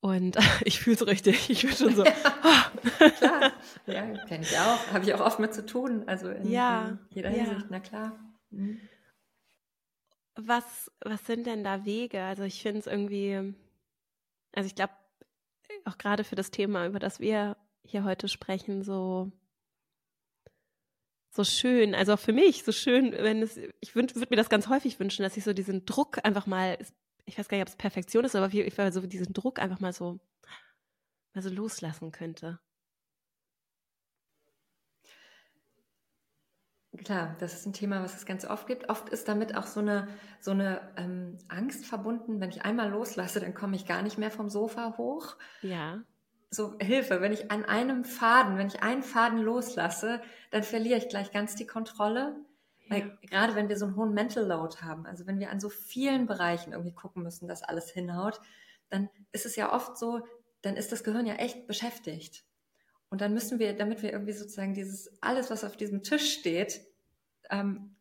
[0.00, 1.50] Und ich fühle es richtig.
[1.50, 2.04] Ich fühle schon so.
[2.04, 3.10] Ja, oh.
[3.18, 3.52] klar.
[3.86, 4.92] Ja, kenne ich auch.
[4.92, 6.04] Habe ich auch oft mit zu tun.
[6.06, 7.44] Also in, ja, in jeder ja.
[7.44, 8.18] Hinsicht, na klar.
[8.50, 8.80] Mhm.
[10.36, 12.22] Was, was sind denn da Wege?
[12.22, 13.54] Also ich finde es irgendwie,
[14.52, 14.92] also ich glaube,
[15.84, 19.32] auch gerade für das Thema, über das wir hier heute sprechen, so,
[21.30, 24.68] so schön, also auch für mich so schön, wenn es, ich würde mir das ganz
[24.68, 26.78] häufig wünschen, dass ich so diesen Druck einfach mal,
[27.24, 29.92] ich weiß gar nicht, ob es Perfektion ist, aber ich so diesen Druck einfach mal
[29.92, 30.18] so,
[31.34, 32.58] mal so loslassen könnte.
[37.04, 38.88] Klar, das ist ein Thema, was es ganz oft gibt.
[38.88, 40.08] Oft ist damit auch so eine,
[40.40, 44.30] so eine ähm, Angst verbunden, wenn ich einmal loslasse, dann komme ich gar nicht mehr
[44.30, 45.36] vom Sofa hoch.
[45.62, 46.02] Ja.
[46.50, 51.08] So Hilfe, wenn ich an einem Faden, wenn ich einen Faden loslasse, dann verliere ich
[51.08, 52.36] gleich ganz die Kontrolle.
[52.84, 52.96] Ja.
[52.96, 55.68] Weil gerade wenn wir so einen hohen Mental Load haben, also wenn wir an so
[55.68, 58.40] vielen Bereichen irgendwie gucken müssen, dass alles hinhaut,
[58.88, 60.20] dann ist es ja oft so,
[60.62, 62.44] dann ist das Gehirn ja echt beschäftigt.
[63.08, 66.80] Und dann müssen wir, damit wir irgendwie sozusagen dieses, alles, was auf diesem Tisch steht,
[67.50, 67.96] ähm,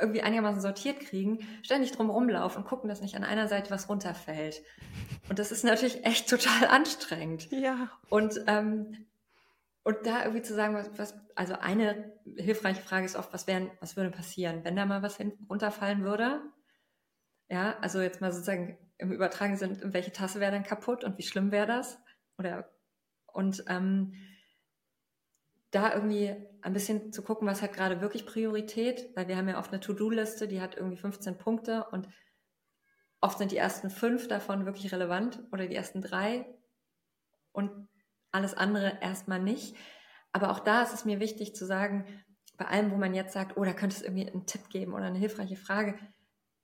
[0.00, 3.88] irgendwie einigermaßen sortiert kriegen, ständig drum rumlaufen und gucken, dass nicht an einer Seite was
[3.88, 4.62] runterfällt.
[5.28, 7.50] Und das ist natürlich echt total anstrengend.
[7.50, 7.90] Ja.
[8.08, 9.06] Und, ähm,
[9.82, 13.70] und da irgendwie zu sagen, was, was, also eine hilfreiche Frage ist oft, was, wären,
[13.80, 16.42] was würde passieren, wenn da mal was hin, runterfallen würde?
[17.48, 21.22] Ja, also jetzt mal sozusagen im Übertragen sind, welche Tasse wäre dann kaputt und wie
[21.22, 21.98] schlimm wäre das?
[22.38, 22.70] Oder
[23.32, 24.14] und ähm,
[25.70, 29.58] da irgendwie ein bisschen zu gucken, was hat gerade wirklich Priorität, weil wir haben ja
[29.58, 32.08] oft eine To-Do-Liste, die hat irgendwie 15 Punkte und
[33.20, 36.46] oft sind die ersten fünf davon wirklich relevant oder die ersten drei
[37.52, 37.88] und
[38.32, 39.76] alles andere erstmal nicht.
[40.32, 42.04] Aber auch da ist es mir wichtig zu sagen,
[42.56, 45.04] bei allem, wo man jetzt sagt, oh, da könnte es irgendwie einen Tipp geben oder
[45.04, 45.98] eine hilfreiche Frage,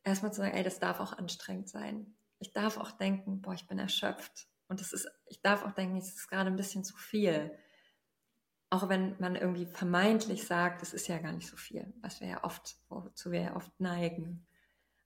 [0.04, 2.16] erstmal zu sagen, ey, das darf auch anstrengend sein.
[2.38, 4.46] Ich darf auch denken, boah, ich bin erschöpft.
[4.68, 7.56] Und das ist, ich darf auch denken, es ist gerade ein bisschen zu viel.
[8.70, 12.28] Auch wenn man irgendwie vermeintlich sagt, es ist ja gar nicht so viel, was wir
[12.28, 14.46] ja oft, wozu wir ja oft neigen.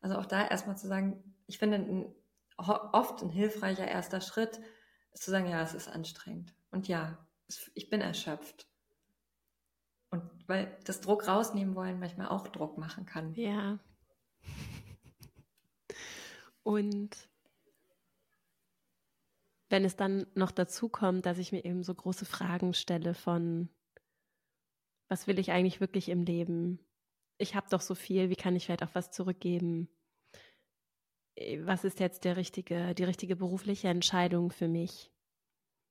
[0.01, 2.15] Also auch da erstmal zu sagen, ich finde ein,
[2.57, 4.61] oft ein hilfreicher erster Schritt
[5.13, 6.55] ist zu sagen, ja, es ist anstrengend.
[6.71, 7.19] Und ja,
[7.75, 8.67] ich bin erschöpft.
[10.11, 13.35] Und weil das Druck rausnehmen wollen manchmal auch Druck machen kann.
[13.35, 13.79] Ja.
[16.63, 17.30] Und
[19.71, 23.71] wenn es dann noch dazu kommt, dass ich mir eben so große Fragen stelle von,
[25.09, 26.81] was will ich eigentlich wirklich im Leben?
[27.39, 29.89] Ich habe doch so viel, wie kann ich vielleicht auch was zurückgeben?
[31.37, 35.13] Äh, was ist jetzt der richtige, die richtige berufliche Entscheidung für mich?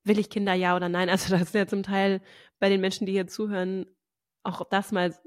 [0.04, 1.10] Will ich Kinder ja oder nein?
[1.10, 2.22] Also das ist ja zum Teil
[2.60, 3.86] bei den Menschen, die hier zuhören,
[4.44, 5.18] auch das mal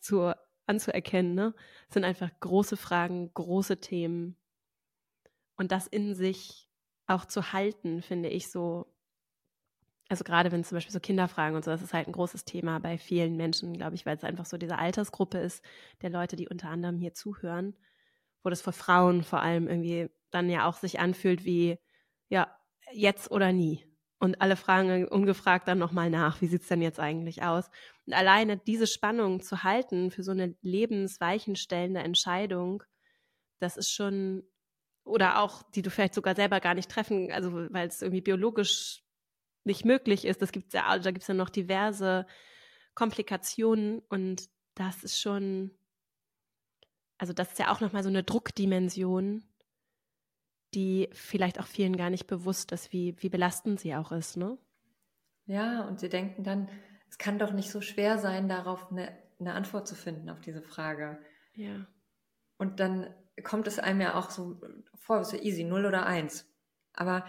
[0.00, 0.34] zu,
[0.66, 1.34] anzuerkennen.
[1.34, 1.54] Ne?
[1.88, 4.36] Das sind einfach große Fragen, große Themen.
[5.56, 6.67] Und das in sich
[7.08, 8.86] auch zu halten, finde ich so.
[10.10, 12.80] Also gerade wenn zum Beispiel so Kinderfragen und so, das ist halt ein großes Thema
[12.80, 15.62] bei vielen Menschen, glaube ich, weil es einfach so diese Altersgruppe ist
[16.00, 17.76] der Leute, die unter anderem hier zuhören,
[18.42, 21.78] wo das für Frauen vor allem irgendwie dann ja auch sich anfühlt wie,
[22.28, 22.56] ja,
[22.92, 23.84] jetzt oder nie.
[24.18, 27.70] Und alle fragen ungefragt dann nochmal nach, wie sieht es denn jetzt eigentlich aus?
[28.06, 32.82] Und alleine diese Spannung zu halten für so eine lebensweichenstellende Entscheidung,
[33.60, 34.44] das ist schon
[35.08, 39.02] oder auch, die du vielleicht sogar selber gar nicht treffen, also weil es irgendwie biologisch
[39.64, 40.42] nicht möglich ist.
[40.42, 42.26] Das gibt's ja, also da gibt es ja noch diverse
[42.94, 45.70] Komplikationen und das ist schon,
[47.18, 49.44] also das ist ja auch nochmal so eine Druckdimension,
[50.74, 54.58] die vielleicht auch vielen gar nicht bewusst ist, wie, wie belastend sie auch ist, ne?
[55.46, 56.68] Ja, und sie denken dann,
[57.08, 60.60] es kann doch nicht so schwer sein, darauf eine, eine Antwort zu finden auf diese
[60.62, 61.18] Frage.
[61.54, 61.86] Ja.
[62.58, 64.60] Und dann kommt es einem ja auch so
[64.94, 66.46] vor, so easy, null oder eins.
[66.92, 67.24] Aber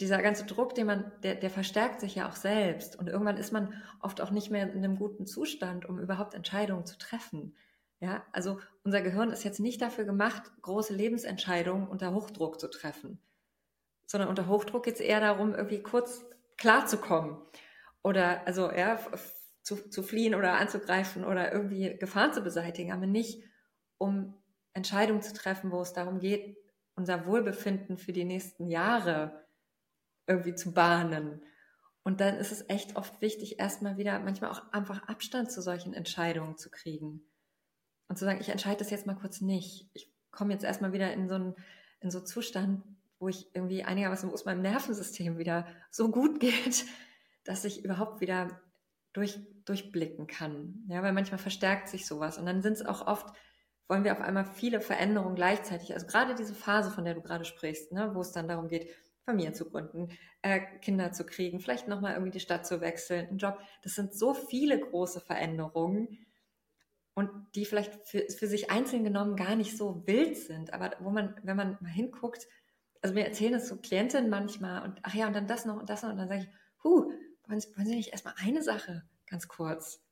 [0.00, 2.96] dieser ganze Druck, den man, der, der verstärkt sich ja auch selbst.
[2.96, 6.86] Und irgendwann ist man oft auch nicht mehr in einem guten Zustand, um überhaupt Entscheidungen
[6.86, 7.54] zu treffen.
[8.00, 13.18] Ja, also unser Gehirn ist jetzt nicht dafür gemacht, große Lebensentscheidungen unter Hochdruck zu treffen,
[14.06, 16.24] sondern unter Hochdruck geht es eher darum, irgendwie kurz
[16.58, 17.38] klarzukommen
[18.02, 18.98] oder also ja,
[19.62, 23.42] zu, zu fliehen oder anzugreifen oder irgendwie Gefahren zu beseitigen, aber nicht
[23.96, 24.34] um
[24.74, 26.58] Entscheidungen zu treffen, wo es darum geht,
[26.96, 29.46] unser Wohlbefinden für die nächsten Jahre
[30.26, 31.42] irgendwie zu bahnen.
[32.02, 35.94] Und dann ist es echt oft wichtig, erstmal wieder manchmal auch einfach Abstand zu solchen
[35.94, 37.22] Entscheidungen zu kriegen.
[38.08, 39.88] Und zu sagen, ich entscheide das jetzt mal kurz nicht.
[39.94, 41.54] Ich komme jetzt erstmal wieder in so einen,
[42.00, 42.84] in so einen Zustand,
[43.18, 46.84] wo ich irgendwie einigermaßen, wo es meinem Nervensystem wieder so gut geht,
[47.44, 48.60] dass ich überhaupt wieder
[49.14, 50.84] durch, durchblicken kann.
[50.88, 52.36] Ja, weil manchmal verstärkt sich sowas.
[52.36, 53.34] Und dann sind es auch oft
[53.88, 55.92] wollen wir auf einmal viele Veränderungen gleichzeitig.
[55.94, 58.90] Also gerade diese Phase, von der du gerade sprichst, ne, wo es dann darum geht,
[59.24, 60.08] Familie zu gründen,
[60.42, 63.58] äh, Kinder zu kriegen, vielleicht nochmal irgendwie die Stadt zu wechseln, einen Job.
[63.82, 66.26] Das sind so viele große Veränderungen
[67.14, 71.10] und die vielleicht für, für sich einzeln genommen gar nicht so wild sind, aber wo
[71.10, 72.46] man, wenn man mal hinguckt,
[73.02, 75.88] also mir erzählen das so Klientinnen manchmal und ach ja, und dann das noch und
[75.88, 76.48] das noch und dann sage ich,
[76.82, 77.10] huh,
[77.46, 80.03] wollen Sie, wollen Sie nicht erstmal eine Sache ganz kurz?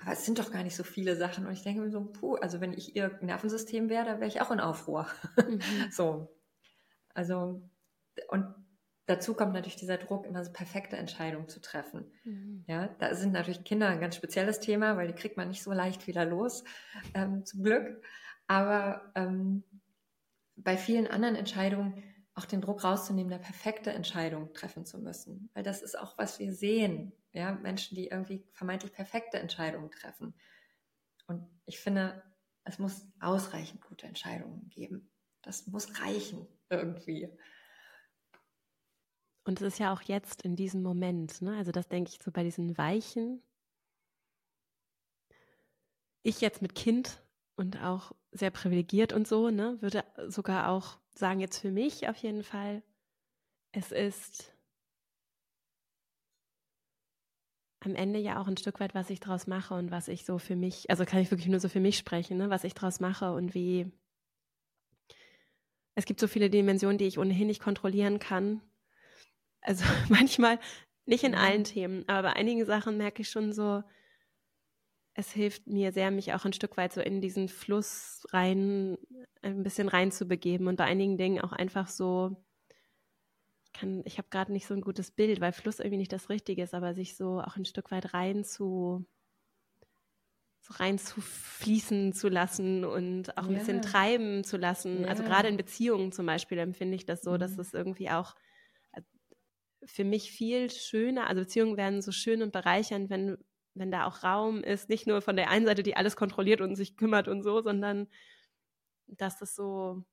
[0.00, 1.46] Aber es sind doch gar nicht so viele Sachen.
[1.46, 4.40] Und ich denke mir so, puh, also wenn ich Ihr Nervensystem wäre, da wäre ich
[4.40, 5.06] auch in Aufruhr.
[5.36, 5.60] Mhm.
[5.90, 6.34] so.
[7.12, 7.62] Also,
[8.28, 8.54] und
[9.06, 12.10] dazu kommt natürlich dieser Druck, immer so perfekte Entscheidungen zu treffen.
[12.24, 12.64] Mhm.
[12.66, 15.72] Ja, da sind natürlich Kinder ein ganz spezielles Thema, weil die kriegt man nicht so
[15.72, 16.64] leicht wieder los,
[17.14, 18.02] ähm, zum Glück.
[18.46, 19.64] Aber ähm,
[20.56, 22.02] bei vielen anderen Entscheidungen
[22.34, 25.50] auch den Druck rauszunehmen, eine perfekte Entscheidung treffen zu müssen.
[25.54, 27.12] Weil das ist auch, was wir sehen.
[27.34, 30.34] Ja, Menschen, die irgendwie vermeintlich perfekte Entscheidungen treffen.
[31.26, 32.22] Und ich finde,
[32.64, 35.10] es muss ausreichend gute Entscheidungen geben.
[35.42, 37.28] Das muss reichen irgendwie.
[39.44, 41.56] Und es ist ja auch jetzt in diesem Moment, ne?
[41.56, 43.42] Also das denke ich so bei diesen Weichen.
[46.22, 47.22] Ich jetzt mit Kind
[47.56, 52.16] und auch sehr privilegiert und so, ne, würde sogar auch sagen, jetzt für mich auf
[52.16, 52.82] jeden Fall,
[53.72, 54.53] es ist
[57.84, 60.38] am Ende ja auch ein Stück weit, was ich draus mache und was ich so
[60.38, 63.00] für mich, also kann ich wirklich nur so für mich sprechen, ne, was ich draus
[63.00, 63.90] mache und wie
[65.94, 68.60] es gibt so viele Dimensionen, die ich ohnehin nicht kontrollieren kann.
[69.60, 70.58] Also manchmal,
[71.06, 71.64] nicht in allen.
[71.64, 73.82] Themen, aber bei einigen Sachen merke ich schon so,
[75.14, 78.98] es hilft mir sehr, mich auch ein Stück weit so in diesen Fluss rein,
[79.42, 82.36] ein bisschen reinzubegeben und bei einigen Dingen auch einfach so,
[83.74, 86.62] kann, ich habe gerade nicht so ein gutes Bild, weil Fluss irgendwie nicht das Richtige
[86.62, 89.04] ist, aber sich so auch ein Stück weit rein zu,
[90.60, 93.58] so rein zu fließen zu lassen und auch ein ja.
[93.58, 95.02] bisschen treiben zu lassen.
[95.02, 95.08] Ja.
[95.08, 97.38] Also gerade in Beziehungen zum Beispiel empfinde ich das so, mhm.
[97.38, 98.34] dass es irgendwie auch
[98.92, 99.02] äh,
[99.84, 103.36] für mich viel schöner, also Beziehungen werden so schön und bereichernd, wenn
[103.74, 106.76] wenn da auch Raum ist, nicht nur von der einen Seite, die alles kontrolliert und
[106.76, 108.06] sich kümmert und so, sondern
[109.06, 110.04] dass das so,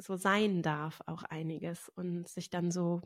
[0.00, 3.02] so sein darf, auch einiges und sich dann so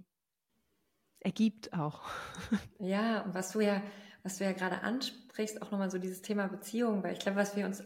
[1.21, 2.03] ergibt auch.
[2.79, 3.83] Ja, und was du ja,
[4.23, 7.57] was du ja gerade ansprichst, auch nochmal so dieses Thema Beziehung, weil ich glaube, was
[7.57, 7.83] wir uns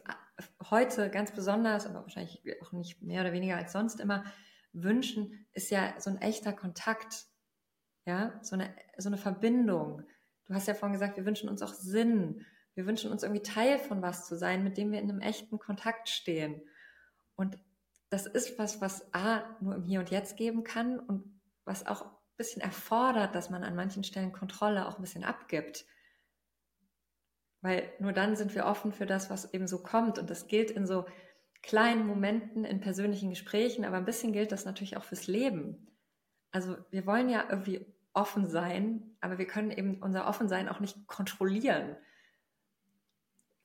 [0.70, 4.24] heute ganz besonders, aber wahrscheinlich auch nicht mehr oder weniger als sonst immer
[4.72, 7.26] wünschen, ist ja so ein echter Kontakt,
[8.06, 10.02] ja, so eine, so eine Verbindung
[10.48, 12.44] Du hast ja vorhin gesagt, wir wünschen uns auch Sinn.
[12.74, 15.58] Wir wünschen uns irgendwie Teil von was zu sein, mit dem wir in einem echten
[15.58, 16.62] Kontakt stehen.
[17.36, 17.58] Und
[18.10, 22.02] das ist was, was A, nur im Hier und Jetzt geben kann und was auch
[22.02, 25.84] ein bisschen erfordert, dass man an manchen Stellen Kontrolle auch ein bisschen abgibt.
[27.60, 30.18] Weil nur dann sind wir offen für das, was eben so kommt.
[30.18, 31.04] Und das gilt in so
[31.62, 35.88] kleinen Momenten, in persönlichen Gesprächen, aber ein bisschen gilt das natürlich auch fürs Leben.
[36.50, 41.06] Also wir wollen ja irgendwie offen sein, aber wir können eben unser Offensein auch nicht
[41.06, 41.96] kontrollieren.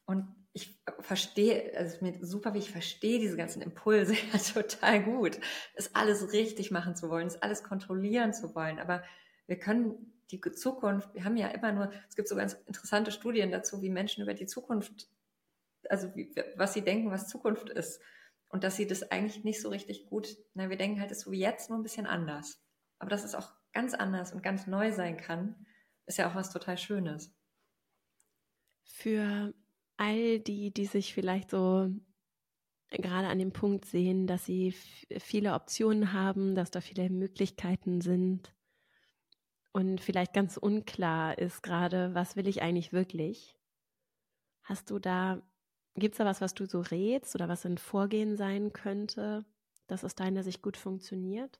[0.06, 5.04] Und ich verstehe, also es mir super, wie ich verstehe diese ganzen Impulse ja total
[5.04, 5.40] gut,
[5.76, 8.80] das alles richtig machen zu wollen, das alles kontrollieren zu wollen.
[8.80, 9.04] Aber
[9.48, 13.52] wir können die Zukunft, wir haben ja immer nur, es gibt so ganz interessante Studien
[13.52, 15.10] dazu, wie Menschen über die Zukunft,
[15.90, 18.00] also wie, was sie denken, was Zukunft ist.
[18.50, 21.24] Und dass sie das eigentlich nicht so richtig gut, na, wir denken halt, es ist
[21.26, 22.62] so wie jetzt, nur ein bisschen anders.
[23.00, 25.66] Aber das ist auch ganz anders und ganz neu sein kann,
[26.06, 27.34] ist ja auch was total Schönes.
[28.84, 29.54] Für
[29.98, 31.90] all die, die sich vielleicht so
[32.90, 34.74] gerade an dem Punkt sehen, dass sie
[35.20, 38.54] viele Optionen haben, dass da viele Möglichkeiten sind
[39.74, 43.58] und vielleicht ganz unklar ist gerade, was will ich eigentlich wirklich?
[44.64, 45.42] Hast du da,
[45.96, 49.46] gibt es da was, was du so rätst oder was ein Vorgehen sein könnte,
[49.88, 51.60] dass aus deiner Sicht gut funktioniert?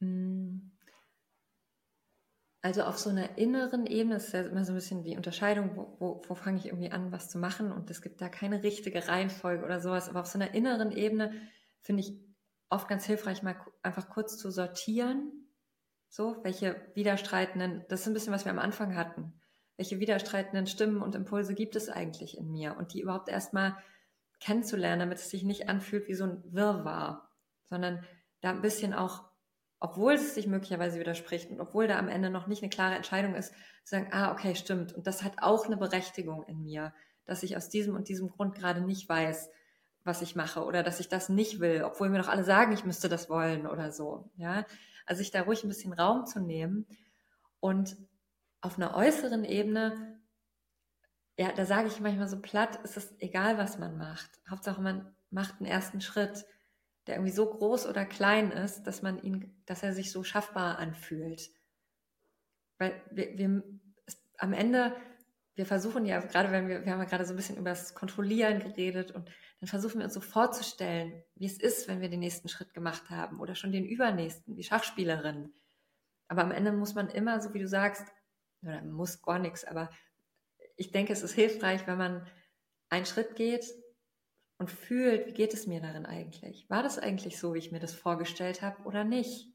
[0.00, 0.72] Hm.
[2.64, 5.96] Also auf so einer inneren Ebene ist ja immer so ein bisschen die Unterscheidung, wo,
[5.98, 9.08] wo, wo fange ich irgendwie an, was zu machen und es gibt da keine richtige
[9.08, 10.08] Reihenfolge oder sowas.
[10.08, 11.32] Aber auf so einer inneren Ebene
[11.80, 12.20] finde ich
[12.70, 15.32] oft ganz hilfreich, mal einfach kurz zu sortieren.
[16.08, 19.32] So, welche widerstreitenden, das ist ein bisschen, was wir am Anfang hatten.
[19.76, 23.76] Welche widerstreitenden Stimmen und Impulse gibt es eigentlich in mir und die überhaupt erstmal
[24.38, 27.28] kennenzulernen, damit es sich nicht anfühlt wie so ein Wirrwarr,
[27.68, 28.04] sondern
[28.40, 29.31] da ein bisschen auch
[29.82, 33.34] obwohl es sich möglicherweise widerspricht und obwohl da am Ende noch nicht eine klare Entscheidung
[33.34, 34.92] ist, zu sagen, ah, okay, stimmt.
[34.92, 38.54] Und das hat auch eine Berechtigung in mir, dass ich aus diesem und diesem Grund
[38.54, 39.50] gerade nicht weiß,
[40.04, 42.84] was ich mache oder dass ich das nicht will, obwohl mir doch alle sagen, ich
[42.84, 44.30] müsste das wollen oder so.
[44.36, 44.66] Ja,
[45.04, 46.86] also sich da ruhig ein bisschen Raum zu nehmen
[47.58, 47.96] und
[48.60, 50.20] auf einer äußeren Ebene,
[51.36, 54.30] ja, da sage ich manchmal so platt, ist es egal, was man macht.
[54.48, 56.46] Hauptsache man macht einen ersten Schritt
[57.06, 60.78] der irgendwie so groß oder klein ist, dass man ihn, dass er sich so schaffbar
[60.78, 61.50] anfühlt.
[62.78, 63.62] Weil wir, wir
[64.38, 64.94] am Ende,
[65.54, 67.94] wir versuchen ja, gerade wenn wir, wir haben ja gerade so ein bisschen über das
[67.94, 72.20] Kontrollieren geredet und dann versuchen wir uns so vorzustellen, wie es ist, wenn wir den
[72.20, 75.52] nächsten Schritt gemacht haben oder schon den übernächsten, wie Schachspielerin.
[76.28, 78.06] Aber am Ende muss man immer, so wie du sagst,
[78.62, 79.90] oder muss gar nichts, aber
[80.76, 82.26] ich denke, es ist hilfreich, wenn man
[82.88, 83.64] einen Schritt geht
[84.58, 86.68] und fühlt, wie geht es mir darin eigentlich?
[86.70, 89.52] War das eigentlich so, wie ich mir das vorgestellt habe oder nicht?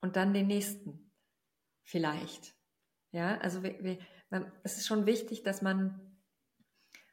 [0.00, 1.12] Und dann den nächsten,
[1.84, 2.54] vielleicht.
[3.12, 3.62] Ja, also
[4.62, 6.16] es ist schon wichtig, dass man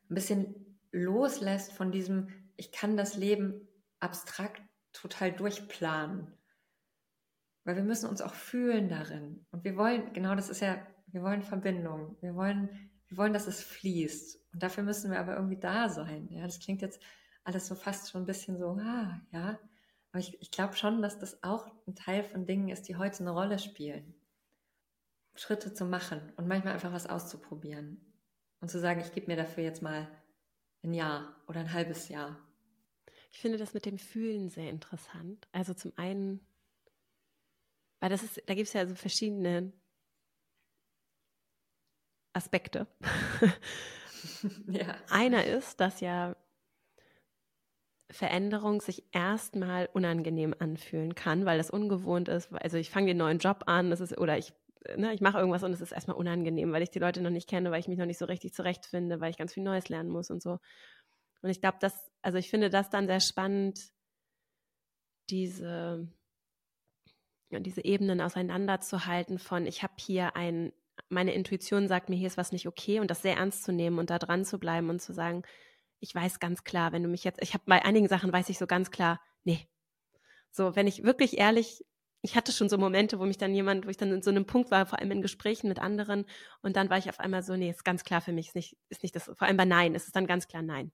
[0.10, 3.67] ein bisschen loslässt von diesem, ich kann das Leben
[3.99, 4.62] abstrakt
[4.93, 6.34] total durchplanen.
[7.65, 9.45] Weil wir müssen uns auch fühlen darin.
[9.51, 12.17] Und wir wollen, genau das ist ja, wir wollen Verbindung.
[12.21, 14.39] Wir wollen wir wollen, dass es fließt.
[14.54, 16.30] Und dafür müssen wir aber irgendwie da sein.
[16.30, 17.02] Ja, das klingt jetzt
[17.43, 19.60] alles so fast schon ein bisschen so, ah, ja.
[20.12, 23.19] Aber ich, ich glaube schon, dass das auch ein Teil von Dingen ist, die heute
[23.19, 24.15] eine Rolle spielen.
[25.36, 28.06] Schritte zu machen und manchmal einfach was auszuprobieren.
[28.60, 30.08] Und zu sagen, ich gebe mir dafür jetzt mal
[30.84, 32.38] ein Jahr oder ein halbes Jahr.
[33.32, 35.48] Ich finde das mit dem Fühlen sehr interessant.
[35.52, 36.45] Also zum einen,
[38.00, 39.72] weil das ist, da gibt es ja so verschiedene
[42.34, 42.88] Aspekte.
[44.68, 44.96] ja.
[45.10, 46.36] Einer ist, dass ja
[48.12, 52.52] Veränderung sich erstmal unangenehm anfühlen kann, weil das ungewohnt ist.
[52.54, 54.52] Also ich fange den neuen Job an, das ist, oder ich,
[54.98, 57.48] ne, ich mache irgendwas und es ist erstmal unangenehm, weil ich die Leute noch nicht
[57.48, 60.10] kenne, weil ich mich noch nicht so richtig zurechtfinde, weil ich ganz viel Neues lernen
[60.10, 60.60] muss und so.
[61.42, 63.92] Und ich glaube, dass, also ich finde das dann sehr spannend,
[65.30, 66.08] diese,
[67.52, 70.74] diese Ebenen auseinanderzuhalten von, ich habe hier ein
[71.10, 74.00] meine Intuition sagt mir, hier ist was nicht okay und das sehr ernst zu nehmen
[74.00, 75.43] und da dran zu bleiben und zu sagen,
[76.00, 78.58] ich weiß ganz klar, wenn du mich jetzt, ich habe bei einigen Sachen weiß ich
[78.58, 79.67] so ganz klar, nee.
[80.52, 81.86] So, wenn ich wirklich ehrlich,
[82.22, 84.45] ich hatte schon so Momente, wo mich dann jemand, wo ich dann in so einem
[84.45, 86.26] Punkt war, vor allem in Gesprächen mit anderen
[86.62, 88.78] und dann war ich auf einmal so, nee, ist ganz klar für mich, ist nicht,
[88.89, 90.91] ist nicht das, vor allem bei Nein, ist es dann ganz klar Nein.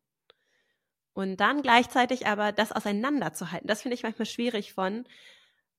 [1.14, 5.06] Und dann gleichzeitig aber das auseinanderzuhalten, das finde ich manchmal schwierig von,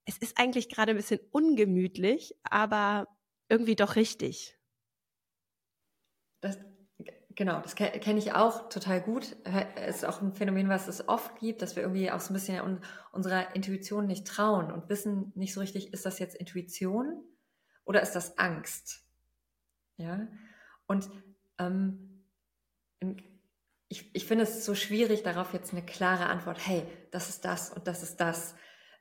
[0.07, 3.09] es ist eigentlich gerade ein bisschen ungemütlich, aber
[3.49, 4.59] irgendwie doch richtig.
[6.41, 6.59] Das,
[7.35, 9.37] genau, das kenne ich auch total gut.
[9.77, 12.35] Es ist auch ein Phänomen, was es oft gibt, dass wir irgendwie auch so ein
[12.35, 12.81] bisschen
[13.13, 17.23] unserer Intuition nicht trauen und wissen nicht so richtig, ist das jetzt Intuition
[17.85, 19.05] oder ist das Angst?
[19.97, 20.27] Ja,
[20.87, 21.09] und
[21.59, 22.25] ähm,
[23.89, 27.71] ich, ich finde es so schwierig, darauf jetzt eine klare Antwort, hey, das ist das
[27.71, 28.55] und das ist das.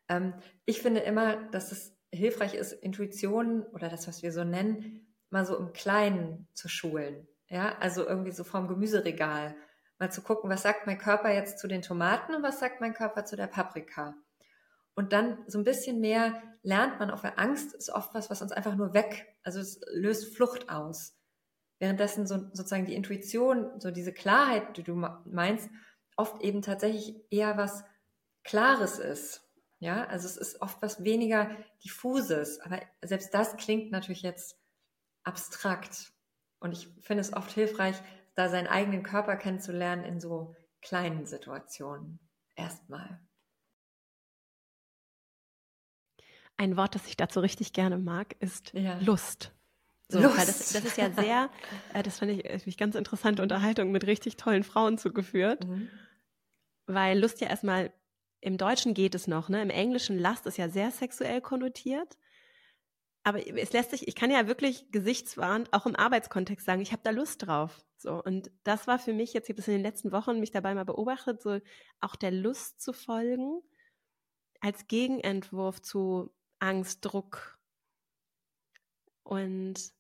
[0.08, 0.34] Ähm,
[0.66, 5.46] ich finde immer, dass es hilfreich ist, Intuition oder das, was wir so nennen, mal
[5.46, 7.28] so im Kleinen zu schulen.
[7.48, 9.56] Ja, also irgendwie so vom Gemüseregal.
[10.00, 12.94] Mal zu gucken, was sagt mein Körper jetzt zu den Tomaten und was sagt mein
[12.94, 14.16] Körper zu der Paprika.
[14.96, 18.42] Und dann so ein bisschen mehr lernt man auch, weil Angst ist oft was, was
[18.42, 21.18] uns einfach nur weg, also es löst Flucht aus.
[21.80, 25.70] Währenddessen so, sozusagen die Intuition, so diese Klarheit, die du meinst,
[26.16, 27.84] oft eben tatsächlich eher was
[28.44, 29.45] Klares ist.
[29.86, 34.60] Ja, also es ist oft was weniger diffuses, aber selbst das klingt natürlich jetzt
[35.24, 36.12] abstrakt.
[36.60, 37.96] Und ich finde es oft hilfreich,
[38.34, 42.18] da seinen eigenen Körper kennenzulernen in so kleinen Situationen.
[42.56, 43.22] Erstmal.
[46.58, 48.98] Ein Wort, das ich dazu richtig gerne mag, ist ja.
[49.02, 49.54] Lust.
[50.08, 50.40] So, Lust.
[50.40, 51.52] Das, das, ist ja sehr,
[51.94, 55.90] äh, das fand ich, ich ganz interessante Unterhaltung mit richtig tollen Frauen zugeführt, mhm.
[56.88, 57.94] weil Lust ja erstmal
[58.46, 59.60] im Deutschen geht es noch, ne?
[59.64, 62.16] Im Englischen Last ist ja sehr sexuell konnotiert.
[63.24, 67.02] Aber es lässt sich, ich kann ja wirklich gesichtswahrend auch im Arbeitskontext sagen, ich habe
[67.04, 67.84] da Lust drauf.
[67.98, 68.22] So.
[68.24, 70.76] Und das war für mich, jetzt ich habe es in den letzten Wochen mich dabei
[70.76, 71.60] mal beobachtet, so
[72.02, 73.64] auch der Lust zu folgen,
[74.62, 77.58] als Gegenentwurf zu Angst, Druck.
[79.24, 79.92] Und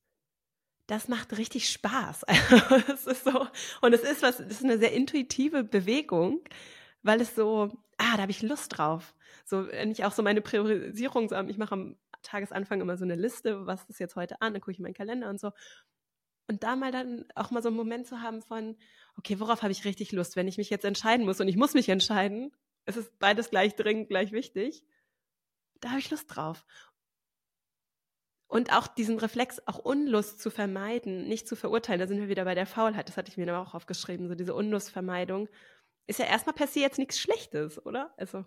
[0.85, 2.25] das macht richtig Spaß.
[2.93, 3.47] es ist so,
[3.81, 6.41] und es ist was, es ist eine sehr intuitive Bewegung,
[7.05, 9.13] weil es so, ah, da habe ich Lust drauf.
[9.45, 13.15] So, wenn ich auch so meine Priorisierung, so, ich mache am Tagesanfang immer so eine
[13.15, 15.51] Liste, was ist jetzt heute an, dann gucke ich meinen Kalender und so.
[16.47, 18.75] Und da mal dann auch mal so einen Moment zu haben von,
[19.17, 21.75] okay, worauf habe ich richtig Lust, wenn ich mich jetzt entscheiden muss und ich muss
[21.75, 22.51] mich entscheiden,
[22.85, 24.83] es ist beides gleich dringend, gleich wichtig,
[25.81, 26.65] da habe ich Lust drauf.
[28.47, 32.45] Und auch diesen Reflex, auch Unlust zu vermeiden, nicht zu verurteilen, da sind wir wieder
[32.45, 35.49] bei der Faulheit, das hatte ich mir dann auch aufgeschrieben, so diese Unlustvermeidung
[36.07, 38.13] ist ja erstmal per se jetzt nichts Schlechtes, oder?
[38.17, 38.45] Also,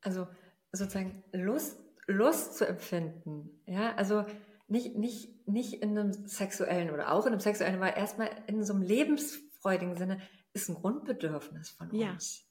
[0.00, 0.28] also
[0.72, 4.24] sozusagen Lust, Lust zu empfinden, ja, also
[4.68, 8.72] nicht, nicht, nicht in einem sexuellen oder auch in einem sexuellen, aber erstmal in so
[8.72, 10.20] einem lebensfreudigen Sinne
[10.54, 12.48] ist ein Grundbedürfnis von uns.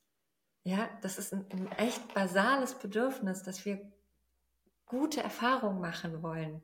[0.63, 3.91] Ja, das ist ein, ein echt basales Bedürfnis, dass wir
[4.85, 6.61] gute Erfahrungen machen wollen,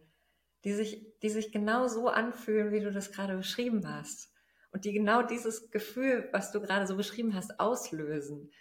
[0.64, 4.32] die sich, die sich genau so anfühlen, wie du das gerade beschrieben hast.
[4.72, 8.52] Und die genau dieses Gefühl, was du gerade so beschrieben hast, auslösen.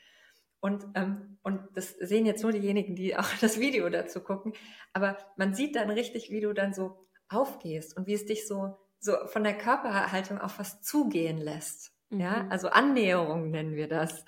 [0.61, 4.53] Und, ähm, und das sehen jetzt nur diejenigen, die auch das Video dazu gucken.
[4.93, 8.79] Aber man sieht dann richtig, wie du dann so aufgehst und wie es dich so,
[8.99, 11.93] so von der Körperhaltung auf was zugehen lässt.
[12.11, 12.21] Mhm.
[12.21, 14.25] Ja, also Annäherung nennen wir das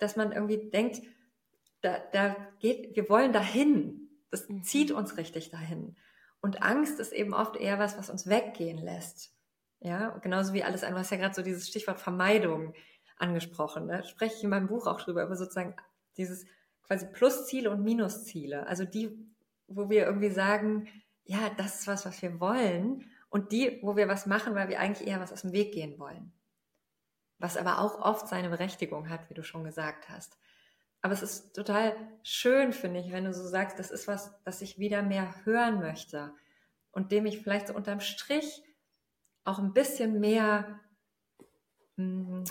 [0.00, 1.02] dass man irgendwie denkt,
[1.80, 4.08] da, da geht, wir wollen dahin.
[4.30, 4.62] Das mhm.
[4.62, 5.96] zieht uns richtig dahin.
[6.40, 9.33] Und Angst ist eben oft eher was, was uns weggehen lässt.
[9.84, 10.96] Ja, genauso wie alles andere.
[10.96, 12.74] Du hast ja gerade so dieses Stichwort Vermeidung
[13.16, 13.86] angesprochen.
[13.86, 15.76] Da spreche ich in meinem Buch auch drüber, über sozusagen
[16.16, 16.46] dieses
[16.82, 18.66] quasi Plusziele und Minusziele.
[18.66, 19.16] Also die,
[19.68, 20.88] wo wir irgendwie sagen,
[21.24, 23.10] ja, das ist was, was wir wollen.
[23.28, 25.98] Und die, wo wir was machen, weil wir eigentlich eher was aus dem Weg gehen
[25.98, 26.32] wollen
[27.38, 30.38] was aber auch oft seine Berechtigung hat, wie du schon gesagt hast.
[31.02, 34.62] Aber es ist total schön, finde ich, wenn du so sagst, das ist was, das
[34.62, 36.32] ich wieder mehr hören möchte
[36.92, 38.62] und dem ich vielleicht so unterm Strich
[39.44, 40.80] auch ein bisschen mehr
[41.96, 42.44] mh, hm,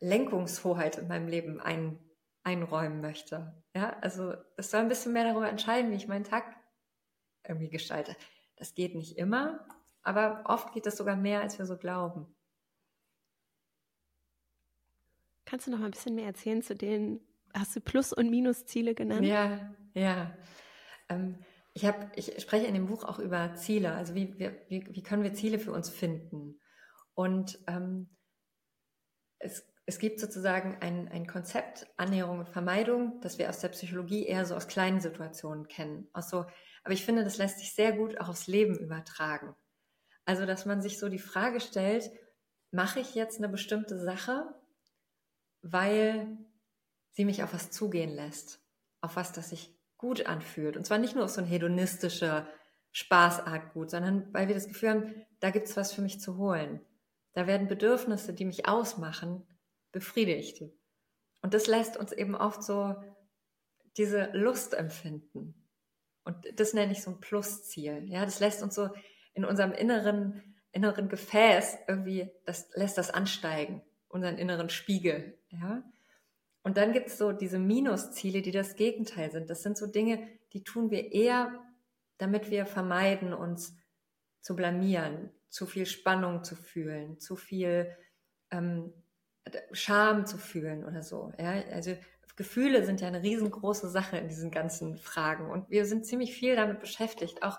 [0.00, 1.98] Lenkungshoheit in meinem Leben ein,
[2.42, 3.62] einräumen möchte.
[3.74, 6.56] Ja, also es soll ein bisschen mehr darüber entscheiden, wie ich meinen Tag
[7.46, 8.16] irgendwie gestalte.
[8.56, 9.66] Das geht nicht immer,
[10.02, 12.34] aber oft geht es sogar mehr, als wir so glauben.
[15.44, 17.20] Kannst du noch mal ein bisschen mehr erzählen zu den,
[17.54, 19.26] hast du Plus- und Minusziele genannt?
[19.26, 20.36] Ja, ja.
[21.08, 21.38] Ähm,
[21.74, 25.22] ich, hab, ich spreche in dem Buch auch über Ziele, also wie, wie, wie können
[25.22, 26.60] wir Ziele für uns finden.
[27.14, 28.16] Und ähm,
[29.38, 34.26] es, es gibt sozusagen ein, ein Konzept, Annäherung und Vermeidung, das wir aus der Psychologie
[34.26, 36.08] eher so aus kleinen Situationen kennen.
[36.12, 39.54] Aus aber ich finde, das lässt sich sehr gut auch aufs Leben übertragen.
[40.24, 42.10] Also, dass man sich so die Frage stellt,
[42.70, 44.54] mache ich jetzt eine bestimmte Sache
[45.62, 46.38] weil
[47.12, 48.60] sie mich auf was zugehen lässt,
[49.00, 50.76] auf was, das sich gut anfühlt.
[50.76, 52.48] Und zwar nicht nur auf so ein hedonistischer
[52.92, 56.38] Spaßart gut, sondern weil wir das Gefühl haben, da gibt es was für mich zu
[56.38, 56.80] holen.
[57.34, 59.46] Da werden Bedürfnisse, die mich ausmachen,
[59.92, 60.62] befriedigt.
[61.42, 62.96] Und das lässt uns eben oft so
[63.96, 65.54] diese Lust empfinden.
[66.24, 68.04] Und das nenne ich so ein Plusziel.
[68.06, 68.90] Ja, das lässt uns so
[69.34, 75.38] in unserem inneren, inneren Gefäß irgendwie, das lässt das ansteigen unseren inneren Spiegel.
[75.50, 75.82] Ja?
[76.68, 79.48] Und dann gibt es so diese Minusziele, die das Gegenteil sind.
[79.48, 81.50] Das sind so Dinge, die tun wir eher,
[82.18, 83.74] damit wir vermeiden, uns
[84.42, 87.96] zu blamieren, zu viel Spannung zu fühlen, zu viel
[88.50, 88.92] ähm,
[89.72, 91.32] Scham zu fühlen oder so.
[91.38, 91.52] Ja?
[91.72, 91.96] Also
[92.36, 95.50] Gefühle sind ja eine riesengroße Sache in diesen ganzen Fragen.
[95.50, 97.58] Und wir sind ziemlich viel damit beschäftigt, auch,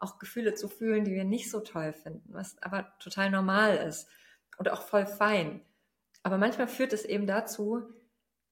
[0.00, 4.06] auch Gefühle zu fühlen, die wir nicht so toll finden, was aber total normal ist
[4.58, 5.62] und auch voll fein.
[6.22, 7.88] Aber manchmal führt es eben dazu,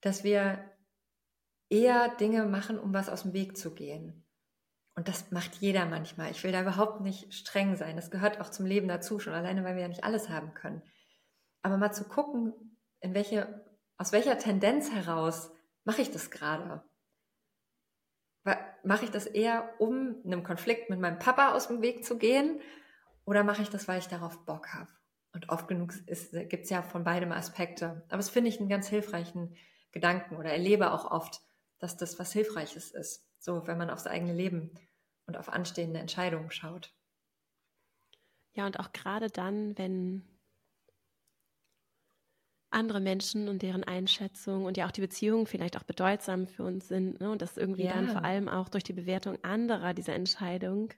[0.01, 0.63] dass wir
[1.69, 4.25] eher Dinge machen, um was aus dem Weg zu gehen.
[4.95, 6.31] Und das macht jeder manchmal.
[6.31, 7.95] Ich will da überhaupt nicht streng sein.
[7.95, 10.81] Das gehört auch zum Leben dazu, schon alleine, weil wir ja nicht alles haben können.
[11.61, 13.65] Aber mal zu gucken, in welche,
[13.97, 15.51] aus welcher Tendenz heraus
[15.85, 16.83] mache ich das gerade?
[18.83, 22.59] Mache ich das eher, um einem Konflikt mit meinem Papa aus dem Weg zu gehen?
[23.25, 24.89] Oder mache ich das, weil ich darauf Bock habe?
[25.33, 28.03] Und oft genug gibt es ja von beidem Aspekte.
[28.09, 29.55] Aber es finde ich einen ganz hilfreichen
[29.91, 31.41] Gedanken oder erlebe auch oft,
[31.79, 33.25] dass das was Hilfreiches ist.
[33.39, 34.71] So, wenn man aufs eigene Leben
[35.25, 36.93] und auf anstehende Entscheidungen schaut.
[38.53, 40.27] Ja, und auch gerade dann, wenn
[42.71, 46.87] andere Menschen und deren Einschätzung und ja auch die Beziehungen vielleicht auch bedeutsam für uns
[46.87, 47.31] sind ne?
[47.31, 47.93] und das irgendwie ja.
[47.93, 50.89] dann vor allem auch durch die Bewertung anderer diese Entscheidung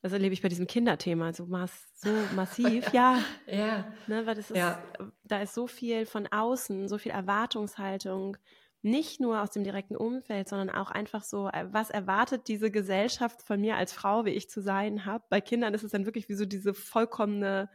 [0.00, 3.18] das erlebe ich bei diesem Kinderthema so, mass, so massiv, ja.
[3.46, 3.92] ja.
[4.06, 4.82] Ne, weil das ist, ja.
[5.24, 8.36] da ist so viel von außen, so viel Erwartungshaltung,
[8.82, 13.42] nicht nur aus dem direkten Umfeld, sondern auch einfach so, äh, was erwartet diese Gesellschaft
[13.42, 15.24] von mir als Frau, wie ich zu sein habe.
[15.30, 17.68] Bei Kindern ist es dann wirklich wie so diese vollkommene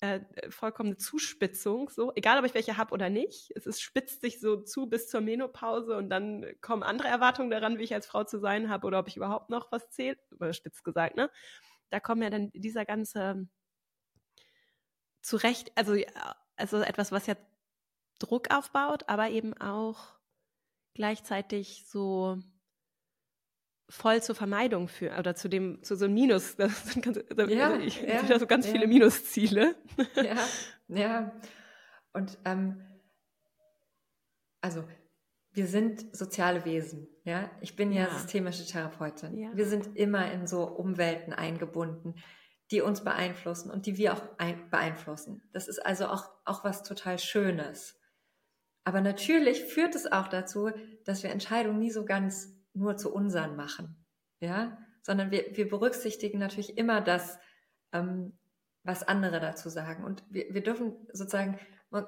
[0.00, 0.20] äh,
[0.50, 3.50] vollkommene Zuspitzung, so, egal ob ich welche habe oder nicht.
[3.56, 7.78] Es ist, spitzt sich so zu bis zur Menopause und dann kommen andere Erwartungen daran,
[7.78, 10.84] wie ich als Frau zu sein habe oder ob ich überhaupt noch was zählt, überspitzt
[10.84, 11.30] gesagt, ne?
[11.90, 13.48] Da kommen ja dann dieser ganze
[15.22, 15.94] zurecht, also,
[16.56, 17.34] also etwas, was ja
[18.18, 20.18] Druck aufbaut, aber eben auch
[20.94, 22.38] gleichzeitig so
[23.88, 26.56] voll zur Vermeidung führen oder zu dem zu so einem Minus.
[26.58, 27.18] Das sind ganz,
[27.48, 28.72] ja, also ich ja, sehe so ganz ja.
[28.72, 29.76] viele Minusziele.
[30.16, 30.36] Ja,
[30.88, 31.32] ja.
[32.12, 32.82] Und ähm,
[34.60, 34.84] also
[35.52, 37.50] wir sind soziale Wesen, ja.
[37.60, 39.38] Ich bin ja, ja systemische Therapeutin.
[39.38, 39.50] Ja.
[39.54, 42.14] Wir sind immer in so Umwelten eingebunden,
[42.70, 45.42] die uns beeinflussen und die wir auch ein, beeinflussen.
[45.52, 47.98] Das ist also auch auch was total Schönes.
[48.84, 50.70] Aber natürlich führt es auch dazu,
[51.04, 53.96] dass wir Entscheidungen nie so ganz nur zu unseren machen.
[54.40, 57.38] Ja, sondern wir, wir berücksichtigen natürlich immer das,
[57.92, 58.38] ähm,
[58.82, 60.04] was andere dazu sagen.
[60.04, 61.58] Und wir, wir dürfen sozusagen,
[61.90, 62.06] man,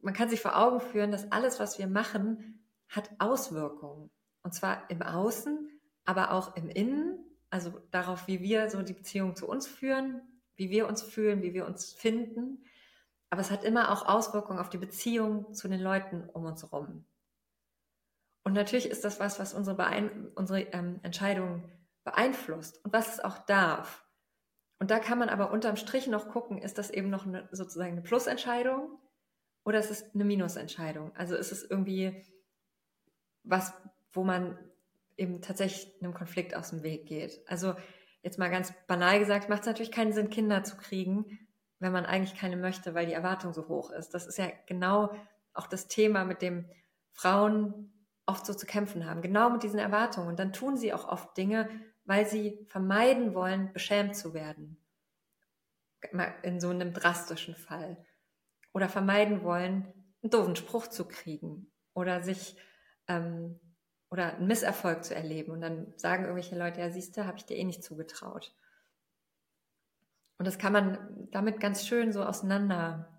[0.00, 4.10] man kann sich vor Augen führen, dass alles, was wir machen, hat Auswirkungen.
[4.42, 5.68] Und zwar im Außen,
[6.04, 7.18] aber auch im Innen,
[7.50, 10.22] also darauf, wie wir so die Beziehung zu uns führen,
[10.56, 12.64] wie wir uns fühlen, wie wir uns finden.
[13.28, 17.04] Aber es hat immer auch Auswirkungen auf die Beziehung zu den Leuten um uns herum.
[18.42, 21.70] Und natürlich ist das was, was unsere, Beein unsere ähm, Entscheidungen
[22.04, 24.04] beeinflusst und was es auch darf.
[24.78, 27.92] Und da kann man aber unterm Strich noch gucken, ist das eben noch eine, sozusagen
[27.92, 28.98] eine Plusentscheidung
[29.64, 31.14] oder ist es eine Minusentscheidung?
[31.14, 32.24] Also ist es irgendwie
[33.42, 33.74] was,
[34.12, 34.58] wo man
[35.16, 37.42] eben tatsächlich einem Konflikt aus dem Weg geht.
[37.46, 37.74] Also
[38.22, 41.38] jetzt mal ganz banal gesagt, macht es natürlich keinen Sinn, Kinder zu kriegen,
[41.78, 44.14] wenn man eigentlich keine möchte, weil die Erwartung so hoch ist.
[44.14, 45.14] Das ist ja genau
[45.52, 46.70] auch das Thema, mit dem
[47.12, 47.92] Frauen
[48.30, 50.28] oft so zu kämpfen haben, genau mit diesen Erwartungen.
[50.28, 51.68] Und dann tun sie auch oft Dinge,
[52.04, 54.82] weil sie vermeiden wollen, beschämt zu werden.
[56.42, 58.04] In so einem drastischen Fall.
[58.72, 61.70] Oder vermeiden wollen, einen doofen Spruch zu kriegen.
[61.92, 62.56] Oder sich,
[63.08, 63.60] ähm,
[64.10, 65.52] oder einen Misserfolg zu erleben.
[65.52, 68.54] Und dann sagen irgendwelche Leute, ja, siehst du, habe ich dir eh nicht zugetraut.
[70.38, 73.09] Und das kann man damit ganz schön so auseinander,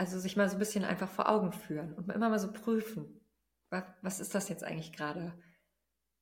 [0.00, 3.20] also sich mal so ein bisschen einfach vor Augen führen und immer mal so prüfen,
[3.68, 5.38] was, was ist das jetzt eigentlich gerade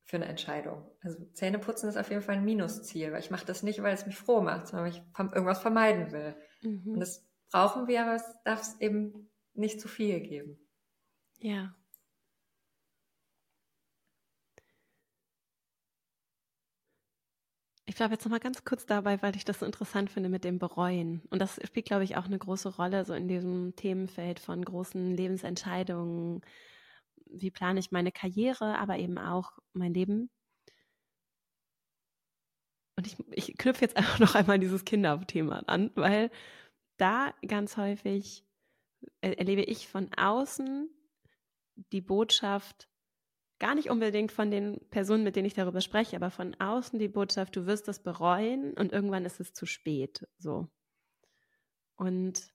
[0.03, 0.85] für eine Entscheidung?
[1.01, 4.05] Also Zähneputzen ist auf jeden Fall ein Minusziel, weil ich mache das nicht, weil es
[4.05, 6.35] mich froh macht, sondern weil ich irgendwas vermeiden will.
[6.61, 6.91] Mhm.
[6.91, 10.59] Und das brauchen wir, aber es darf es eben nicht zu viel geben.
[11.37, 11.73] Ja.
[17.99, 20.57] Bleibe jetzt noch mal ganz kurz dabei, weil ich das so interessant finde mit dem
[20.57, 21.21] Bereuen.
[21.31, 25.17] Und das spielt, glaube ich, auch eine große Rolle so in diesem Themenfeld von großen
[25.17, 26.39] Lebensentscheidungen.
[27.25, 30.29] Wie plane ich meine Karriere, aber eben auch mein Leben?
[32.95, 36.31] Und ich, ich knüpfe jetzt einfach noch einmal dieses Kinderthema an, weil
[36.95, 38.45] da ganz häufig
[39.19, 40.89] erlebe ich von außen
[41.91, 42.88] die Botschaft,
[43.59, 47.09] gar nicht unbedingt von den Personen, mit denen ich darüber spreche, aber von außen die
[47.09, 50.27] Botschaft, du wirst das bereuen und irgendwann ist es zu spät.
[50.37, 50.69] So.
[51.95, 52.53] Und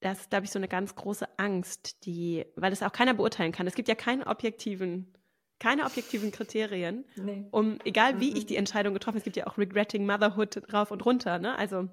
[0.00, 3.52] das ist, glaube ich, so eine ganz große Angst, die, weil es auch keiner beurteilen
[3.52, 3.66] kann.
[3.66, 5.16] Es gibt ja keine objektiven,
[5.58, 7.46] keine objektiven Kriterien, nee.
[7.50, 8.36] um, egal wie mhm.
[8.36, 11.56] ich die Entscheidung getroffen habe, es gibt ja auch Regretting Motherhood drauf und runter, ne?
[11.56, 11.88] Also,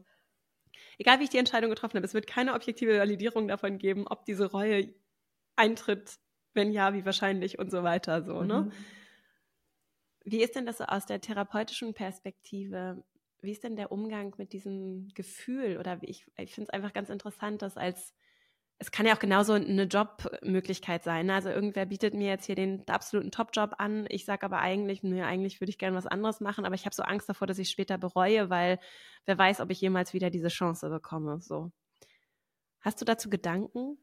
[0.97, 4.25] egal wie ich die Entscheidung getroffen habe, es wird keine objektive Validierung davon geben, ob
[4.25, 4.93] diese Reue
[5.55, 6.19] eintritt
[6.53, 8.61] wenn ja, wie wahrscheinlich und so weiter so, ne?
[8.61, 8.67] mhm.
[8.67, 8.71] ne?
[10.25, 13.03] Wie ist denn das so aus der therapeutischen Perspektive?
[13.41, 15.77] Wie ist denn der Umgang mit diesem Gefühl?
[15.77, 18.13] Oder ich, ich finde es einfach ganz interessant, dass als
[18.81, 21.25] es kann ja auch genauso eine Jobmöglichkeit sein.
[21.25, 21.33] Ne?
[21.33, 24.05] Also irgendwer bietet mir jetzt hier den absoluten Top-Job an.
[24.07, 26.95] Ich sage aber eigentlich, nee, eigentlich würde ich gerne was anderes machen, aber ich habe
[26.95, 28.79] so Angst davor, dass ich später bereue, weil
[29.25, 31.41] wer weiß, ob ich jemals wieder diese Chance bekomme.
[31.41, 31.73] So.
[32.79, 33.97] Hast du dazu Gedanken?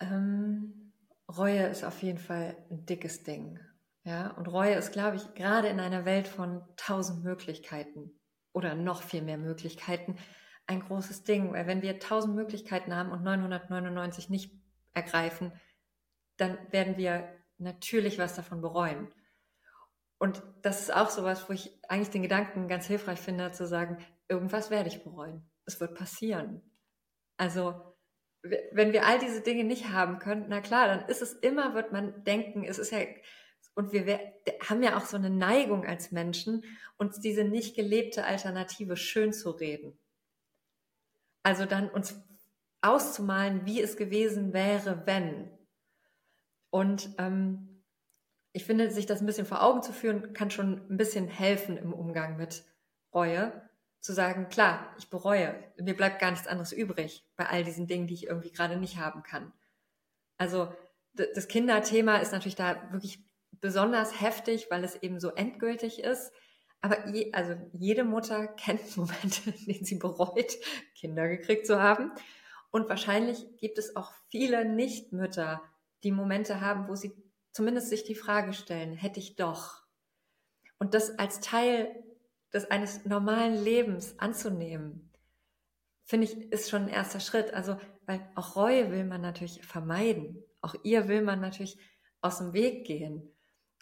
[0.00, 0.83] Ähm,
[1.28, 3.58] Reue ist auf jeden Fall ein dickes Ding.
[4.04, 8.20] Ja, und Reue ist, glaube ich, gerade in einer Welt von tausend Möglichkeiten
[8.52, 10.16] oder noch viel mehr Möglichkeiten
[10.66, 14.52] ein großes Ding, weil wenn wir tausend Möglichkeiten haben und 999 nicht
[14.92, 15.52] ergreifen,
[16.36, 19.08] dann werden wir natürlich was davon bereuen.
[20.18, 23.98] Und das ist auch sowas, wo ich eigentlich den Gedanken ganz hilfreich finde, zu sagen,
[24.28, 25.48] irgendwas werde ich bereuen.
[25.66, 26.62] Es wird passieren.
[27.36, 27.93] Also
[28.72, 31.92] wenn wir all diese Dinge nicht haben können, na klar, dann ist es immer, wird
[31.92, 32.98] man denken, es ist ja,
[33.74, 34.20] und wir
[34.68, 36.62] haben ja auch so eine Neigung als Menschen,
[36.96, 39.98] uns diese nicht gelebte Alternative schön zu reden.
[41.42, 42.14] Also dann uns
[42.82, 45.50] auszumalen, wie es gewesen wäre, wenn.
[46.70, 47.82] Und ähm,
[48.52, 51.76] ich finde, sich das ein bisschen vor Augen zu führen, kann schon ein bisschen helfen
[51.76, 52.64] im Umgang mit
[53.12, 53.63] Reue
[54.04, 58.06] zu sagen, klar, ich bereue, mir bleibt gar nichts anderes übrig bei all diesen Dingen,
[58.06, 59.50] die ich irgendwie gerade nicht haben kann.
[60.36, 60.70] Also
[61.14, 63.24] das Kinderthema ist natürlich da wirklich
[63.62, 66.32] besonders heftig, weil es eben so endgültig ist.
[66.82, 70.52] Aber je, also jede Mutter kennt Momente, in denen sie bereut,
[70.94, 72.12] Kinder gekriegt zu haben.
[72.70, 75.62] Und wahrscheinlich gibt es auch viele Nichtmütter,
[76.02, 77.16] die Momente haben, wo sie
[77.52, 79.82] zumindest sich die Frage stellen, hätte ich doch.
[80.78, 82.04] Und das als Teil
[82.54, 85.10] des eines normalen Lebens anzunehmen,
[86.04, 87.52] finde ich, ist schon ein erster Schritt.
[87.52, 87.76] Also,
[88.06, 90.42] weil auch Reue will man natürlich vermeiden.
[90.60, 91.78] Auch ihr will man natürlich
[92.20, 93.34] aus dem Weg gehen.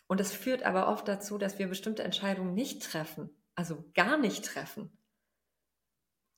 [0.08, 4.44] Und es führt aber oft dazu, dass wir bestimmte Entscheidungen nicht treffen, also gar nicht
[4.44, 4.90] treffen.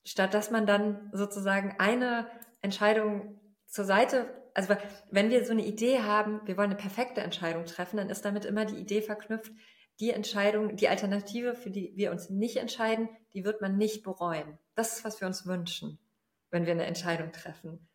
[0.05, 2.28] Statt dass man dann sozusagen eine
[2.61, 4.76] Entscheidungen zur Seite, also
[5.11, 8.45] wenn wir so eine Idee haben, wir wollen eine perfekte Entscheidung treffen, dann ist damit
[8.45, 9.51] immer die Idee verknüpft,
[10.01, 14.59] die Entscheidung, die Alternative, für die wir uns nicht entscheiden, die wird man nicht bereuen.
[14.74, 15.99] Das ist, was wir uns wünschen,
[16.51, 17.88] wenn wir eine Entscheidung treffen.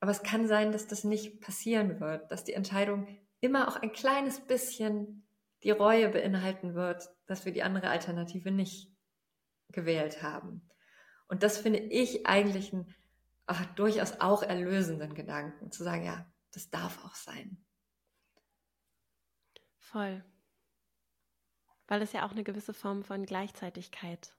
[0.00, 3.06] Aber es kann sein, dass das nicht passieren wird, dass die Entscheidung
[3.40, 5.26] immer auch ein kleines bisschen
[5.62, 8.92] die Reue beinhalten wird, dass wir die andere Alternative nicht
[9.70, 10.68] gewählt haben.
[11.28, 12.94] Und das finde ich eigentlich einen
[13.46, 17.64] ach, durchaus auch erlösenden Gedanken, zu sagen, ja, das darf auch sein.
[19.78, 20.24] Voll.
[21.88, 24.34] Weil es ja auch eine gewisse Form von Gleichzeitigkeit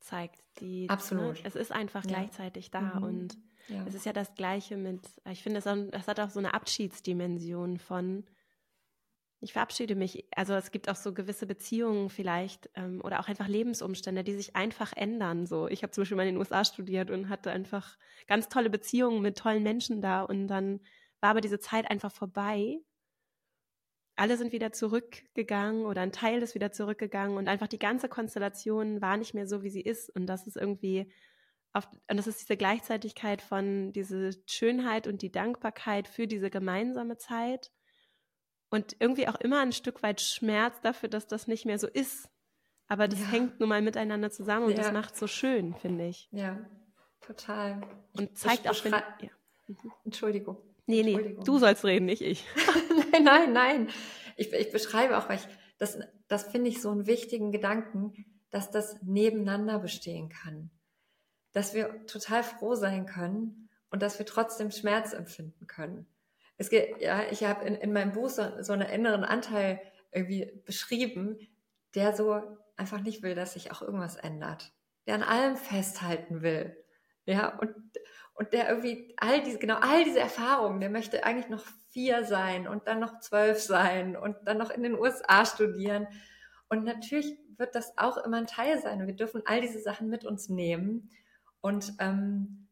[0.00, 0.42] zeigt.
[0.60, 1.34] Die, ne, Absolut.
[1.34, 2.08] Ne, es ist einfach ja.
[2.08, 3.02] gleichzeitig da mhm.
[3.02, 3.38] und
[3.68, 3.84] ja.
[3.86, 5.00] es ist ja das Gleiche mit,
[5.30, 8.24] ich finde, es hat auch so eine Abschiedsdimension von,
[9.40, 10.26] ich verabschiede mich.
[10.34, 14.56] Also es gibt auch so gewisse Beziehungen vielleicht ähm, oder auch einfach Lebensumstände, die sich
[14.56, 15.46] einfach ändern.
[15.46, 17.96] So, ich habe zum Beispiel mal in den USA studiert und hatte einfach
[18.26, 20.80] ganz tolle Beziehungen mit tollen Menschen da und dann
[21.20, 22.78] war aber diese Zeit einfach vorbei.
[24.18, 29.00] Alle sind wieder zurückgegangen oder ein Teil ist wieder zurückgegangen und einfach die ganze Konstellation
[29.00, 30.10] war nicht mehr so, wie sie ist.
[30.10, 31.12] Und das ist irgendwie
[31.72, 37.16] auf, und das ist diese Gleichzeitigkeit von diese Schönheit und die Dankbarkeit für diese gemeinsame
[37.16, 37.70] Zeit
[38.70, 42.28] und irgendwie auch immer ein Stück weit Schmerz dafür, dass das nicht mehr so ist.
[42.88, 43.26] Aber das ja.
[43.26, 44.78] hängt nun mal miteinander zusammen und ja.
[44.78, 46.28] das macht so schön, finde ich.
[46.32, 46.58] Ja,
[47.20, 47.82] total.
[48.16, 49.30] Und zeigt ich auch, wenn, ja.
[49.66, 49.92] mhm.
[50.04, 50.56] Entschuldigung.
[50.88, 52.44] Nee, nee, du sollst reden, nicht ich.
[53.12, 53.88] nein, nein, nein.
[54.36, 55.46] Ich, ich beschreibe auch, weil ich,
[55.78, 60.70] das, das finde ich so einen wichtigen Gedanken, dass das nebeneinander bestehen kann.
[61.52, 66.06] Dass wir total froh sein können und dass wir trotzdem Schmerz empfinden können
[66.58, 69.80] es geht, ja, ich habe in, in meinem Buch so, so einen inneren Anteil
[70.12, 71.38] irgendwie beschrieben,
[71.94, 72.42] der so
[72.76, 74.72] einfach nicht will, dass sich auch irgendwas ändert,
[75.06, 76.76] der an allem festhalten will,
[77.24, 77.74] ja, und,
[78.38, 82.68] und der irgendwie all diese, genau all diese Erfahrungen, der möchte eigentlich noch vier sein
[82.68, 86.06] und dann noch zwölf sein und dann noch in den USA studieren.
[86.68, 89.04] Und natürlich wird das auch immer ein Teil sein.
[89.04, 91.10] Wir dürfen all diese Sachen mit uns nehmen.
[91.60, 92.68] Und ähm,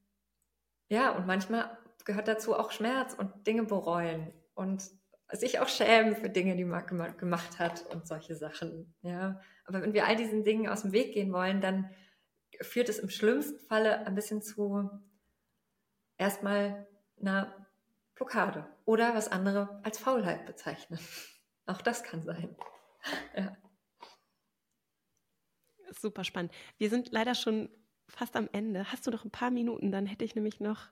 [0.89, 4.85] ja, und manchmal gehört dazu auch Schmerz und Dinge bereuen und
[5.33, 6.87] sich auch schämen für Dinge, die man
[7.17, 8.95] gemacht hat und solche Sachen.
[9.03, 11.91] Ja, aber wenn wir all diesen Dingen aus dem Weg gehen wollen, dann
[12.61, 15.03] führt es im schlimmsten Falle ein bisschen zu
[16.19, 16.87] erstmal
[17.21, 17.67] einer
[18.15, 20.99] Blockade oder was andere als Faulheit bezeichnen.
[21.67, 22.57] Auch das kann sein.
[23.37, 23.57] Ja.
[25.91, 26.53] Super spannend.
[26.79, 27.69] Wir sind leider schon
[28.09, 28.91] fast am Ende.
[28.93, 29.91] Hast du noch ein paar Minuten?
[29.91, 30.89] Dann hätte ich nämlich noch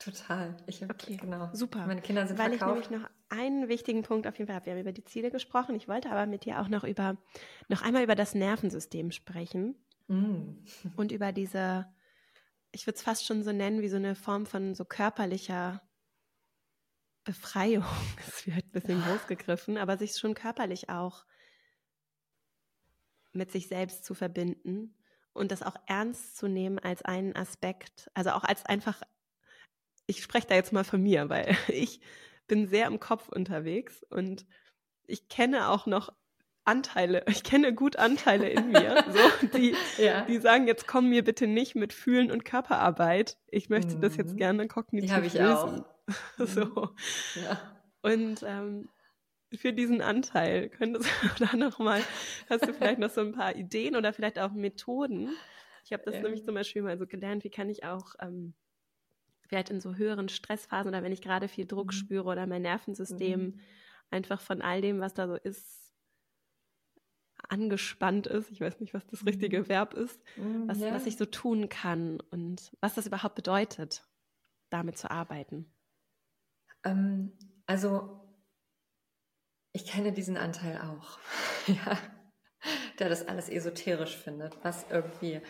[0.00, 0.56] Total.
[0.66, 1.50] Ich hab, okay, genau.
[1.52, 1.86] Super.
[1.86, 2.84] Meine Kinder sind Weil verkauft.
[2.84, 4.66] ich nämlich noch einen wichtigen Punkt auf jeden Fall habe.
[4.66, 5.74] Wir haben über die Ziele gesprochen.
[5.74, 7.18] Ich wollte aber mit dir auch noch über,
[7.68, 9.76] noch einmal über das Nervensystem sprechen.
[10.08, 10.54] Mm.
[10.96, 11.86] Und über diese,
[12.72, 15.82] ich würde es fast schon so nennen, wie so eine Form von so körperlicher
[17.24, 17.84] Befreiung.
[18.26, 21.24] Es wird ein bisschen groß gegriffen, aber sich schon körperlich auch
[23.32, 24.96] mit sich selbst zu verbinden
[25.32, 29.02] und das auch ernst zu nehmen als einen Aspekt, also auch als einfach
[30.10, 32.00] ich spreche da jetzt mal von mir, weil ich
[32.46, 34.44] bin sehr im Kopf unterwegs und
[35.06, 36.12] ich kenne auch noch
[36.64, 40.22] Anteile, ich kenne gut Anteile in mir, so, die, ja.
[40.22, 43.38] die sagen, jetzt komm mir bitte nicht mit Fühlen und Körperarbeit.
[43.48, 44.00] Ich möchte mhm.
[44.00, 44.38] das jetzt mhm.
[44.38, 45.84] gerne kognitiv die ich lösen.
[45.84, 46.14] Auch.
[46.38, 46.64] so.
[46.64, 47.42] Mhm.
[47.44, 47.60] Ja.
[48.02, 48.88] Und ähm,
[49.54, 52.02] für diesen Anteil könntest du da nochmal,
[52.48, 55.30] hast du vielleicht noch so ein paar Ideen oder vielleicht auch Methoden?
[55.84, 56.22] Ich habe das ja.
[56.22, 58.54] nämlich zum Beispiel mal so gelernt, wie kann ich auch ähm,
[59.48, 61.92] vielleicht in so höheren Stressphasen oder wenn ich gerade viel Druck mhm.
[61.92, 63.60] spüre oder mein Nervensystem mhm.
[64.10, 65.89] einfach von all dem, was da so ist,
[67.50, 68.50] angespannt ist.
[68.50, 69.68] Ich weiß nicht, was das richtige mhm.
[69.68, 70.92] Verb ist, mhm, was, ja.
[70.92, 74.06] was ich so tun kann und was das überhaupt bedeutet,
[74.70, 75.72] damit zu arbeiten.
[76.84, 77.32] Ähm,
[77.66, 78.20] also,
[79.72, 81.18] ich kenne diesen Anteil auch,
[81.66, 81.98] ja,
[82.98, 85.40] der das alles esoterisch findet, was irgendwie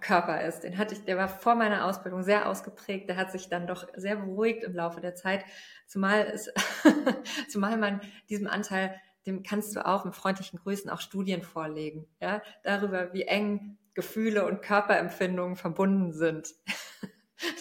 [0.00, 0.60] Körper ist.
[0.60, 3.08] Den hatte ich, der war vor meiner Ausbildung sehr ausgeprägt.
[3.08, 5.44] Der hat sich dann doch sehr beruhigt im Laufe der Zeit.
[5.86, 6.52] Zumal es,
[7.48, 12.42] zumal man diesem Anteil, dem kannst du auch mit freundlichen Grüßen auch Studien vorlegen, ja,
[12.64, 16.54] darüber, wie eng Gefühle und Körperempfindungen verbunden sind.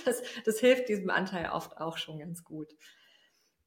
[0.06, 2.68] Das, das hilft diesem Anteil oft auch schon ganz gut.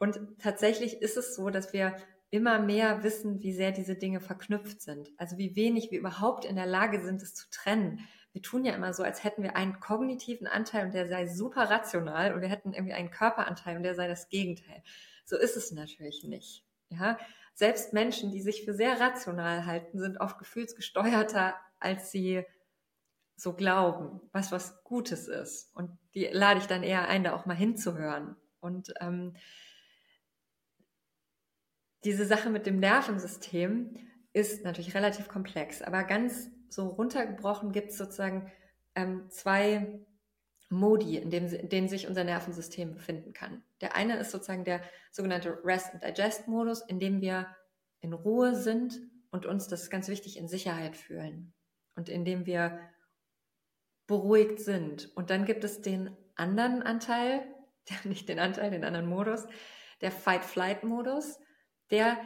[0.01, 1.95] Und tatsächlich ist es so, dass wir
[2.31, 5.13] immer mehr wissen, wie sehr diese Dinge verknüpft sind.
[5.19, 8.75] Also wie wenig wir überhaupt in der Lage sind, es zu trennen wir tun ja
[8.75, 12.49] immer so, als hätten wir einen kognitiven Anteil und der sei super rational und wir
[12.49, 14.83] hätten irgendwie einen Körperanteil und der sei das Gegenteil.
[15.25, 16.65] So ist es natürlich nicht.
[16.91, 17.19] Ja,
[17.61, 22.43] selbst Menschen, die sich für sehr rational halten, sind oft gefühlsgesteuerter, als sie
[23.37, 25.71] so glauben, was was Gutes ist.
[25.77, 28.35] Und die lade ich dann eher ein, da auch mal hinzuhören.
[28.61, 29.37] Und ähm,
[32.03, 33.95] diese Sache mit dem Nervensystem
[34.33, 38.51] ist natürlich relativ komplex, aber ganz so runtergebrochen gibt es sozusagen
[38.95, 40.01] ähm, zwei
[40.71, 43.63] Modi, in, dem, in denen sich unser Nervensystem befinden kann.
[43.81, 47.49] Der eine ist sozusagen der sogenannte Rest and Digest Modus, in dem wir
[48.01, 49.01] in Ruhe sind
[49.31, 51.53] und uns, das ist ganz wichtig, in Sicherheit fühlen
[51.97, 52.79] und in dem wir
[54.07, 55.15] beruhigt sind.
[55.17, 57.43] Und dann gibt es den anderen Anteil,
[58.05, 59.47] nicht den Anteil, den anderen Modus,
[60.01, 61.41] der Fight-Flight-Modus,
[61.91, 62.17] der,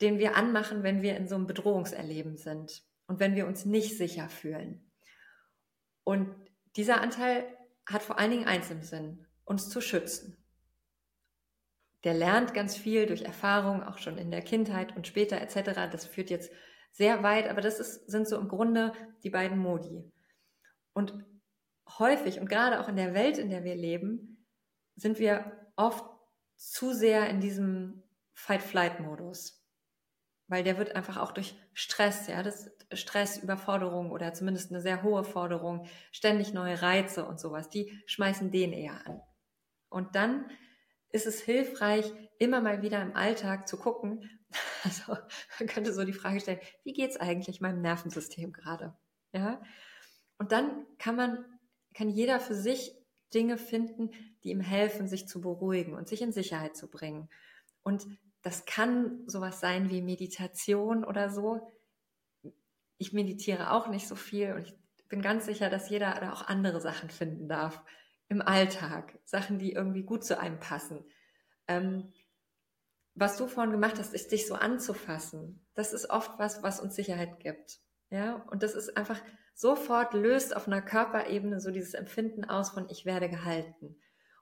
[0.00, 3.96] den wir anmachen, wenn wir in so einem Bedrohungserleben sind und wenn wir uns nicht
[3.96, 4.90] sicher fühlen.
[6.02, 6.34] Und
[6.76, 7.46] dieser Anteil
[7.86, 10.36] hat vor allen Dingen eins im Sinn, uns zu schützen.
[12.04, 15.90] Der lernt ganz viel durch Erfahrung, auch schon in der Kindheit und später etc.
[15.90, 16.50] Das führt jetzt
[16.92, 20.10] sehr weit, aber das ist, sind so im Grunde die beiden Modi.
[20.92, 21.24] Und
[21.98, 24.46] häufig und gerade auch in der Welt, in der wir leben,
[24.96, 26.04] sind wir oft
[26.56, 28.02] zu sehr in diesem
[28.32, 29.59] Fight-Flight-Modus.
[30.50, 35.04] Weil der wird einfach auch durch Stress, ja, das Stress, Überforderung oder zumindest eine sehr
[35.04, 39.20] hohe Forderung, ständig neue Reize und sowas, die schmeißen den eher an.
[39.88, 40.50] Und dann
[41.10, 44.28] ist es hilfreich, immer mal wieder im Alltag zu gucken,
[44.82, 45.16] also
[45.60, 48.96] man könnte so die Frage stellen, wie geht es eigentlich meinem Nervensystem gerade?
[49.32, 49.62] Ja?
[50.38, 51.44] Und dann kann man,
[51.94, 52.92] kann jeder für sich
[53.32, 54.10] Dinge finden,
[54.42, 57.28] die ihm helfen, sich zu beruhigen und sich in Sicherheit zu bringen.
[57.84, 58.04] Und
[58.42, 61.70] das kann sowas sein wie Meditation oder so.
[62.96, 64.74] Ich meditiere auch nicht so viel und ich
[65.08, 67.82] bin ganz sicher, dass jeder da auch andere Sachen finden darf
[68.28, 69.18] im Alltag.
[69.24, 71.04] Sachen, die irgendwie gut zu einem passen.
[71.66, 72.12] Ähm,
[73.14, 75.66] was du vorhin gemacht hast, ist dich so anzufassen.
[75.74, 77.80] Das ist oft was, was uns Sicherheit gibt.
[78.08, 79.20] Ja, und das ist einfach
[79.54, 84.00] sofort löst auf einer Körperebene so dieses Empfinden aus von ich werde gehalten.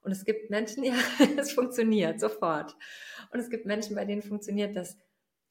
[0.09, 0.95] Und es gibt Menschen, ja,
[1.37, 2.75] es funktioniert sofort.
[3.31, 4.97] Und es gibt Menschen, bei denen funktioniert das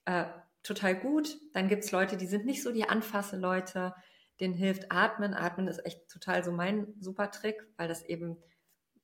[0.05, 0.25] äh,
[0.63, 1.37] total gut.
[1.53, 3.93] Dann gibt es Leute, die sind nicht so die Anfasse-Leute,
[4.39, 5.35] denen hilft Atmen.
[5.35, 8.37] Atmen ist echt total so mein super Trick, weil das eben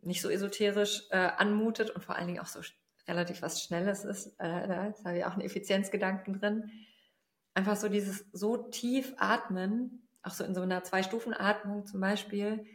[0.02, 2.62] nicht so esoterisch äh, anmutet und vor allen Dingen auch so
[3.08, 4.34] relativ was Schnelles ist.
[4.40, 6.72] Äh, da habe ich auch einen Effizienzgedanken drin.
[7.54, 12.66] Einfach so dieses so tief atmen, auch so in so einer Zwei-Stufen-Atmung zum Beispiel,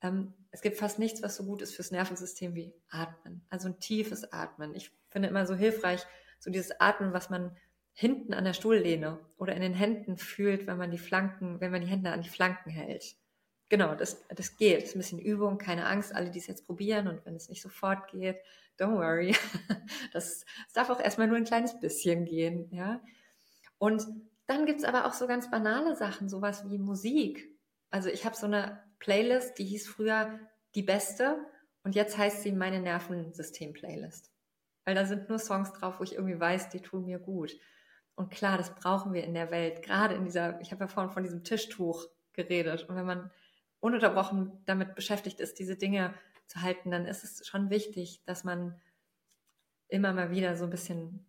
[0.00, 3.44] ähm, es gibt fast nichts, was so gut ist fürs Nervensystem wie Atmen.
[3.50, 4.72] Also ein tiefes Atmen.
[4.76, 6.06] Ich finde immer so hilfreich,
[6.38, 7.56] so dieses Atmen, was man
[7.92, 11.80] hinten an der Stuhllehne oder in den Händen fühlt, wenn man die Flanken, wenn man
[11.80, 13.16] die Hände an die Flanken hält.
[13.68, 14.76] Genau, das, das geht.
[14.76, 17.48] Das ist ein bisschen Übung, keine Angst, alle, die es jetzt probieren und wenn es
[17.48, 18.38] nicht sofort geht,
[18.78, 19.34] don't worry.
[20.12, 23.02] Das, das darf auch erstmal nur ein kleines bisschen gehen, ja.
[23.78, 24.06] Und
[24.46, 27.50] dann gibt es aber auch so ganz banale Sachen, sowas wie Musik.
[27.90, 30.40] Also ich habe so eine Playlist, die hieß früher
[30.74, 31.36] die beste
[31.82, 34.32] und jetzt heißt sie meine Nervensystem-Playlist.
[34.86, 37.54] Weil da sind nur Songs drauf, wo ich irgendwie weiß, die tun mir gut.
[38.14, 41.12] Und klar, das brauchen wir in der Welt, gerade in dieser, ich habe ja vorhin
[41.12, 42.88] von diesem Tischtuch geredet.
[42.88, 43.30] Und wenn man
[43.80, 46.14] ununterbrochen damit beschäftigt ist, diese Dinge
[46.46, 48.80] zu halten, dann ist es schon wichtig, dass man
[49.88, 51.26] immer mal wieder so ein bisschen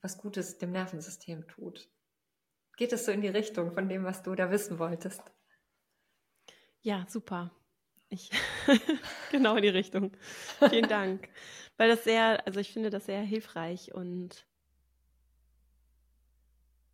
[0.00, 1.88] was Gutes dem Nervensystem tut.
[2.76, 5.22] Geht es so in die Richtung von dem, was du da wissen wolltest?
[6.82, 7.50] Ja, super.
[8.08, 8.30] Ich
[9.30, 10.12] genau in die Richtung.
[10.68, 11.28] Vielen Dank.
[11.76, 14.46] Weil das sehr, also ich finde das sehr hilfreich und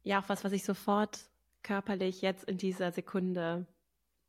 [0.04, 1.28] ja, auch was, was ich sofort
[1.62, 3.66] körperlich jetzt in dieser Sekunde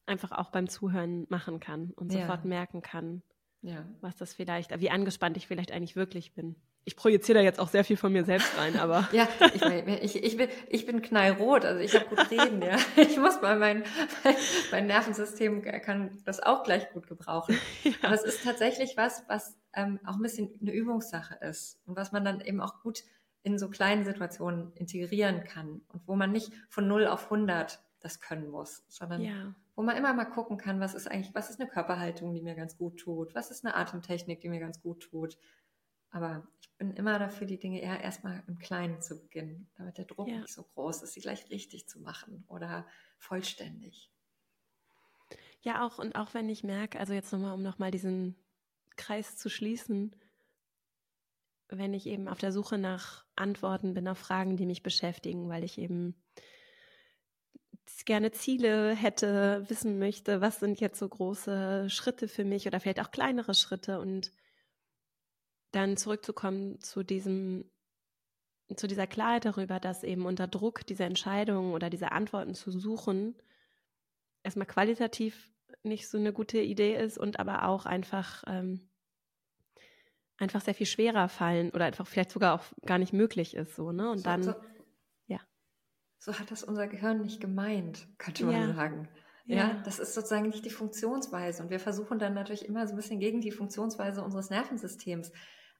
[0.05, 2.47] einfach auch beim Zuhören machen kann und sofort ja.
[2.47, 3.21] merken kann,
[3.61, 3.87] ja.
[4.01, 6.55] was das vielleicht, wie angespannt ich vielleicht eigentlich wirklich bin
[6.85, 9.07] ich projiziere da jetzt auch sehr viel von mir selbst rein, aber.
[9.11, 12.77] ja, ich, ich, ich, bin, ich bin knallrot, also ich habe gut reden, ja.
[12.95, 13.83] Ich muss mal mein,
[14.23, 14.35] mein,
[14.71, 17.57] mein Nervensystem kann das auch gleich gut gebrauchen.
[17.83, 17.93] Ja.
[18.03, 22.11] Aber es ist tatsächlich was, was ähm, auch ein bisschen eine Übungssache ist und was
[22.11, 23.03] man dann eben auch gut
[23.43, 28.19] in so kleinen Situationen integrieren kann und wo man nicht von 0 auf 100 das
[28.19, 29.55] können muss, sondern ja.
[29.75, 32.55] wo man immer mal gucken kann, was ist eigentlich, was ist eine Körperhaltung, die mir
[32.55, 35.37] ganz gut tut, was ist eine Atemtechnik, die mir ganz gut tut,
[36.11, 40.05] aber ich bin immer dafür, die Dinge eher erstmal im Kleinen zu beginnen, damit der
[40.05, 40.39] Druck ja.
[40.39, 42.87] nicht so groß ist, sie gleich richtig zu machen oder
[43.17, 44.11] vollständig.
[45.61, 48.35] Ja, auch und auch wenn ich merke, also jetzt nochmal, um nochmal diesen
[48.95, 50.15] Kreis zu schließen,
[51.67, 55.63] wenn ich eben auf der Suche nach Antworten bin auf Fragen, die mich beschäftigen, weil
[55.63, 56.15] ich eben
[58.05, 63.01] gerne Ziele hätte, wissen möchte, was sind jetzt so große Schritte für mich oder vielleicht
[63.01, 64.31] auch kleinere Schritte und
[65.71, 67.69] dann zurückzukommen zu diesem,
[68.75, 73.35] zu dieser Klarheit darüber, dass eben unter Druck diese Entscheidungen oder diese Antworten zu suchen,
[74.43, 75.51] erstmal qualitativ
[75.83, 78.89] nicht so eine gute Idee ist und aber auch einfach, ähm,
[80.37, 83.75] einfach sehr viel schwerer fallen oder einfach vielleicht sogar auch gar nicht möglich ist.
[83.75, 84.09] So, ne?
[84.09, 84.53] Und so, dann, so,
[85.27, 85.39] ja.
[86.17, 88.73] So hat das unser Gehirn nicht gemeint, könnte man ja.
[88.73, 89.09] sagen.
[89.45, 89.55] Ja.
[89.55, 91.63] ja, das ist sozusagen nicht die Funktionsweise.
[91.63, 95.31] Und wir versuchen dann natürlich immer so ein bisschen gegen die Funktionsweise unseres Nervensystems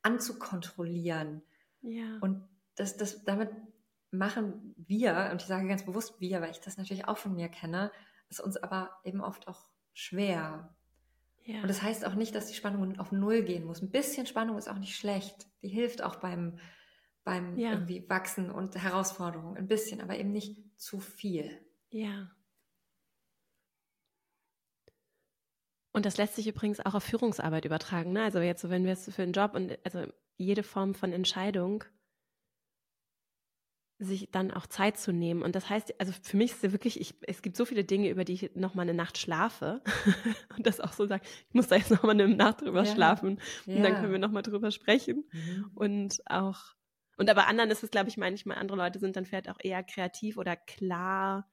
[0.02, 1.42] anzukontrollieren.
[1.82, 2.18] Ja.
[2.22, 3.50] Und das, das, damit
[4.12, 7.50] machen wir, und ich sage ganz bewusst wir, weil ich das natürlich auch von mir
[7.50, 7.92] kenne,
[8.30, 10.76] ist uns aber eben oft auch schwer.
[11.44, 11.62] Ja.
[11.62, 13.82] Und das heißt auch nicht, dass die Spannung auf Null gehen muss.
[13.82, 15.48] Ein bisschen Spannung ist auch nicht schlecht.
[15.62, 16.60] Die hilft auch beim,
[17.24, 17.72] beim ja.
[17.72, 19.58] irgendwie Wachsen und Herausforderungen.
[19.58, 21.60] Ein bisschen, aber eben nicht zu viel.
[21.90, 22.30] Ja.
[26.00, 28.14] Und das lässt sich übrigens auch auf Führungsarbeit übertragen.
[28.14, 28.24] Ne?
[28.24, 30.06] Also jetzt, so, wenn wir es für einen Job und also
[30.38, 31.84] jede Form von Entscheidung
[33.98, 35.42] sich dann auch Zeit zu nehmen.
[35.42, 38.10] Und das heißt, also für mich ist es wirklich, ich, es gibt so viele Dinge,
[38.10, 39.82] über die ich noch mal eine Nacht schlafe
[40.56, 42.94] und das auch so sagen, ich muss da jetzt noch mal eine Nacht drüber ja.
[42.94, 43.84] schlafen und ja.
[43.84, 45.26] dann können wir noch mal drüber sprechen.
[45.34, 45.72] Mhm.
[45.76, 46.60] Und auch,
[47.18, 49.84] und aber anderen ist es, glaube ich, manchmal, andere Leute sind dann vielleicht auch eher
[49.84, 51.46] kreativ oder klar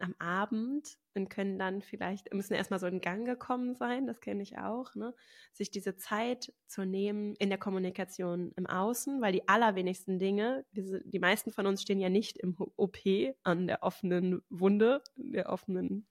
[0.00, 4.42] am Abend und können dann vielleicht, müssen erstmal so in Gang gekommen sein, das kenne
[4.42, 5.14] ich auch, ne?
[5.52, 11.18] sich diese Zeit zu nehmen in der Kommunikation im Außen, weil die allerwenigsten Dinge, die
[11.18, 12.98] meisten von uns stehen ja nicht im OP
[13.42, 16.06] an der offenen Wunde, der offenen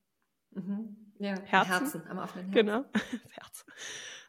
[0.52, 1.14] mhm.
[1.20, 1.72] ja, Herzen.
[1.72, 2.66] Herzen, am offenen Herzen.
[2.66, 3.66] Genau, das Herz.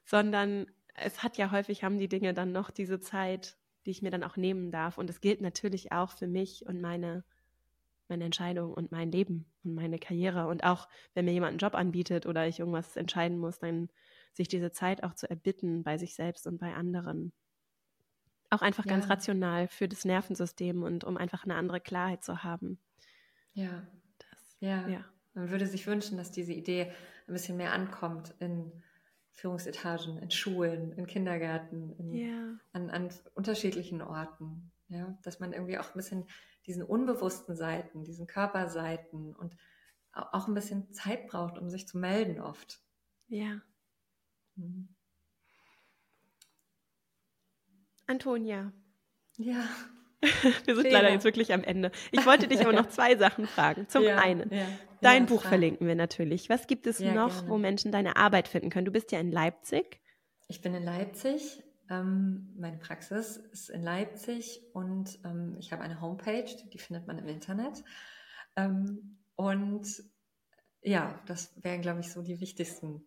[0.04, 3.56] Sondern es hat ja häufig, haben die Dinge dann noch diese Zeit,
[3.86, 4.98] die ich mir dann auch nehmen darf.
[4.98, 7.24] Und es gilt natürlich auch für mich und meine
[8.08, 10.46] meine Entscheidung und mein Leben und meine Karriere.
[10.46, 13.88] Und auch wenn mir jemand einen Job anbietet oder ich irgendwas entscheiden muss, dann
[14.32, 17.32] sich diese Zeit auch zu erbitten bei sich selbst und bei anderen.
[18.50, 18.92] Auch einfach ja.
[18.92, 22.78] ganz rational für das Nervensystem und um einfach eine andere Klarheit zu haben.
[23.52, 23.86] Ja.
[24.18, 24.88] Das, ja.
[24.88, 25.04] ja.
[25.34, 26.92] Man würde sich wünschen, dass diese Idee
[27.26, 28.72] ein bisschen mehr ankommt in
[29.32, 32.58] Führungsetagen, in Schulen, in Kindergärten, in, ja.
[32.72, 34.72] an, an unterschiedlichen Orten.
[34.88, 36.24] Ja, dass man irgendwie auch ein bisschen
[36.68, 39.56] diesen unbewussten Seiten, diesen Körperseiten und
[40.12, 42.80] auch ein bisschen Zeit braucht, um sich zu melden oft.
[43.28, 43.60] Ja.
[44.54, 44.88] Mhm.
[48.06, 48.72] Antonia.
[49.36, 49.64] Ja.
[50.64, 51.02] Wir sind Fehler.
[51.02, 51.92] leider jetzt wirklich am Ende.
[52.10, 53.88] Ich wollte dich aber noch zwei Sachen fragen.
[53.88, 54.66] Zum ja, einen, ja,
[55.00, 55.48] dein ja, Buch frage.
[55.48, 56.48] verlinken wir natürlich.
[56.48, 57.48] Was gibt es noch, gerne.
[57.48, 58.86] wo Menschen deine Arbeit finden können?
[58.86, 60.00] Du bist ja in Leipzig.
[60.48, 66.00] Ich bin in Leipzig ähm, meine Praxis ist in Leipzig und ähm, ich habe eine
[66.00, 67.82] Homepage, die findet man im Internet.
[68.56, 69.86] Ähm, und
[70.82, 73.04] ja, das wären, glaube ich, so die wichtigsten,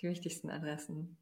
[0.00, 1.18] die wichtigsten Adressen.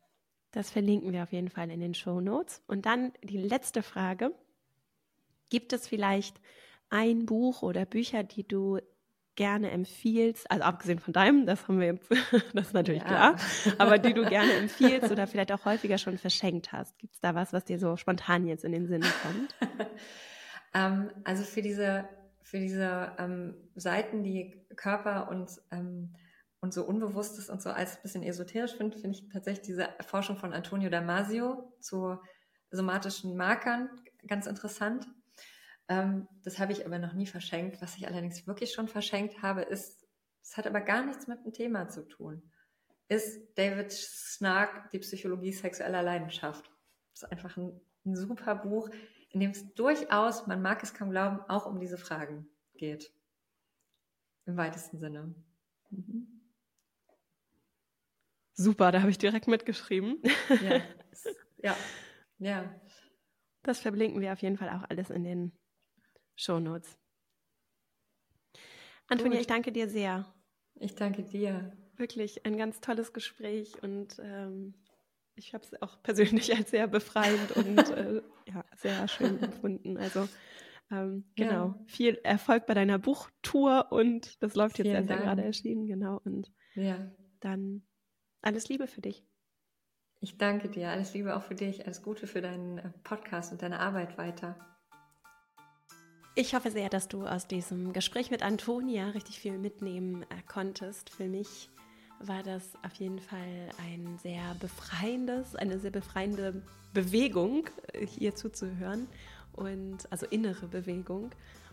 [0.52, 2.62] Das verlinken wir auf jeden Fall in den Show Notes.
[2.66, 4.34] Und dann die letzte Frage.
[5.48, 6.40] Gibt es vielleicht
[6.90, 8.78] ein Buch oder Bücher, die du
[9.40, 12.10] gerne empfiehlst, also abgesehen von deinem, das haben wir jetzt,
[12.54, 13.08] das ist natürlich ja.
[13.08, 13.36] klar,
[13.78, 16.98] aber die du gerne empfiehlst oder vielleicht auch häufiger schon verschenkt hast.
[16.98, 19.54] Gibt es da was, was dir so spontan jetzt in den Sinn kommt?
[20.74, 22.06] ähm, also für diese,
[22.42, 26.14] für diese ähm, Seiten, die Körper und, ähm,
[26.60, 30.36] und so Unbewusstes und so als ein bisschen esoterisch finde, finde ich tatsächlich diese Forschung
[30.36, 32.18] von Antonio Damasio zu
[32.70, 33.88] somatischen Markern
[34.26, 35.06] ganz interessant.
[35.90, 37.82] Ähm, das habe ich aber noch nie verschenkt.
[37.82, 40.06] Was ich allerdings wirklich schon verschenkt habe, ist,
[40.40, 42.48] es hat aber gar nichts mit dem Thema zu tun,
[43.08, 46.70] ist David Snark, die Psychologie sexueller Leidenschaft.
[47.12, 48.88] Das ist einfach ein, ein super Buch,
[49.30, 53.12] in dem es durchaus, man mag es kaum glauben, auch um diese Fragen geht.
[54.46, 55.34] Im weitesten Sinne.
[55.90, 56.40] Mhm.
[58.52, 60.22] Super, da habe ich direkt mitgeschrieben.
[60.62, 60.80] Ja.
[61.62, 61.76] ja,
[62.38, 62.80] ja.
[63.62, 65.59] Das verlinken wir auf jeden Fall auch alles in den
[66.40, 66.98] Shownotes.
[69.08, 69.40] Antonia, Gut.
[69.40, 70.32] ich danke dir sehr.
[70.76, 71.76] Ich danke dir.
[71.96, 74.74] Wirklich ein ganz tolles Gespräch und ähm,
[75.34, 79.98] ich habe es auch persönlich als sehr befreiend und äh, ja, sehr schön empfunden.
[79.98, 80.28] Also
[80.90, 81.78] ähm, genau, ja.
[81.86, 86.20] viel Erfolg bei deiner Buchtour und das läuft jetzt erst ja gerade erschienen, genau.
[86.24, 87.10] Und ja.
[87.40, 87.82] dann
[88.40, 89.26] alles Liebe für dich.
[90.20, 93.62] Ich danke dir, alles Liebe auch für dich, alles Gute für deinen äh, Podcast und
[93.62, 94.79] deine Arbeit weiter.
[96.36, 101.10] Ich hoffe sehr, dass du aus diesem Gespräch mit Antonia richtig viel mitnehmen äh, konntest.
[101.10, 101.70] Für mich
[102.20, 106.62] war das auf jeden Fall ein sehr befreiendes, eine sehr befreiende
[106.94, 109.08] Bewegung, äh, hier zuzuhören
[109.52, 111.30] und also innere Bewegung.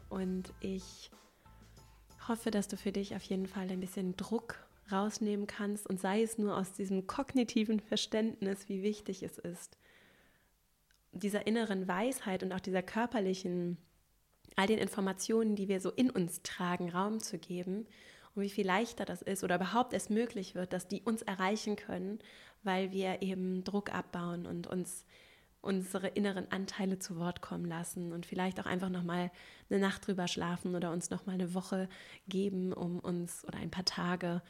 [0.10, 1.12] Und ich
[2.28, 4.55] hoffe, dass du für dich auf jeden Fall ein bisschen Druck
[4.91, 9.78] rausnehmen kannst und sei es nur aus diesem kognitiven Verständnis, wie wichtig es ist,
[11.12, 13.78] dieser inneren Weisheit und auch dieser körperlichen
[14.58, 17.88] all den Informationen, die wir so in uns tragen, Raum zu geben
[18.36, 21.78] und wie viel leichter das ist oder überhaupt es möglich wird, dass die uns erreichen
[21.78, 22.20] können,
[22.64, 25.05] weil wir eben Druck abbauen und uns
[25.62, 29.32] unsere inneren Anteile zu Wort kommen lassen und vielleicht auch einfach noch mal
[29.70, 31.88] eine Nacht drüber schlafen oder uns noch mal eine Woche
[32.28, 34.41] geben, um uns oder ein paar Tage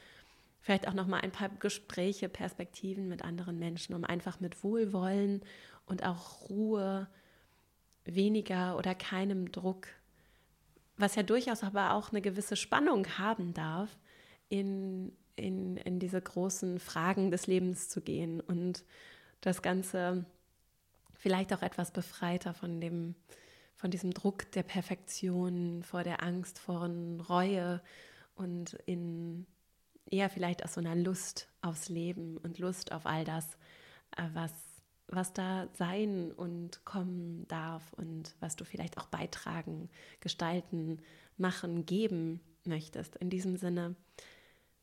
[0.60, 5.42] vielleicht auch noch mal ein paar Gespräche, Perspektiven mit anderen Menschen, um einfach mit Wohlwollen
[5.86, 7.08] und auch Ruhe,
[8.04, 9.88] weniger oder keinem Druck,
[10.98, 13.96] was ja durchaus aber auch eine gewisse Spannung haben darf,
[14.48, 18.84] in, in, in diese großen Fragen des Lebens zu gehen und
[19.40, 20.24] das Ganze
[21.14, 23.14] vielleicht auch etwas befreiter von dem,
[23.76, 26.88] von diesem Druck der Perfektion, vor der Angst, vor
[27.28, 27.80] Reue
[28.34, 29.46] und in
[30.10, 33.46] eher vielleicht aus so einer Lust aufs Leben und Lust auf all das,
[34.16, 34.52] äh, was,
[35.08, 39.88] was da sein und kommen darf und was du vielleicht auch beitragen,
[40.20, 41.00] gestalten,
[41.36, 43.16] machen, geben möchtest.
[43.16, 43.96] In diesem Sinne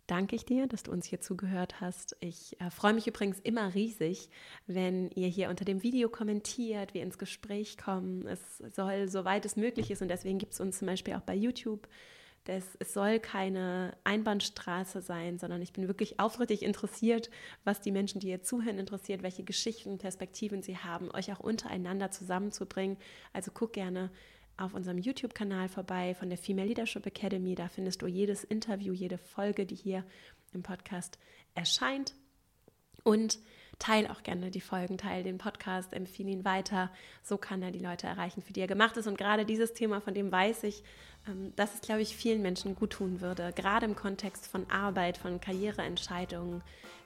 [0.07, 2.15] danke ich dir, dass du uns hier zugehört hast.
[2.19, 4.29] Ich äh, freue mich übrigens immer riesig,
[4.67, 8.27] wenn ihr hier unter dem Video kommentiert, wir ins Gespräch kommen.
[8.27, 11.35] Es soll, soweit es möglich ist, und deswegen gibt es uns zum Beispiel auch bei
[11.35, 11.87] YouTube.
[12.45, 17.31] Das, es soll keine Einbahnstraße sein, sondern ich bin wirklich aufrichtig interessiert,
[17.63, 22.11] was die Menschen, die hier zuhören, interessiert, welche Geschichten, Perspektiven sie haben, euch auch untereinander
[22.11, 22.97] zusammenzubringen.
[23.33, 24.11] Also guck gerne
[24.57, 27.55] auf unserem YouTube-Kanal vorbei von der Female Leadership Academy.
[27.55, 30.05] Da findest du jedes Interview, jede Folge, die hier
[30.53, 31.17] im Podcast
[31.55, 32.13] erscheint.
[33.03, 33.39] Und
[33.79, 36.91] teile auch gerne die Folgen, teile den Podcast, empfehle ihn weiter.
[37.23, 39.07] So kann er die Leute erreichen, für die er gemacht ist.
[39.07, 40.83] Und gerade dieses Thema, von dem weiß ich,
[41.55, 45.39] dass es, glaube ich, vielen Menschen gut tun würde, gerade im Kontext von Arbeit, von
[45.39, 46.61] Karriereentscheidungen,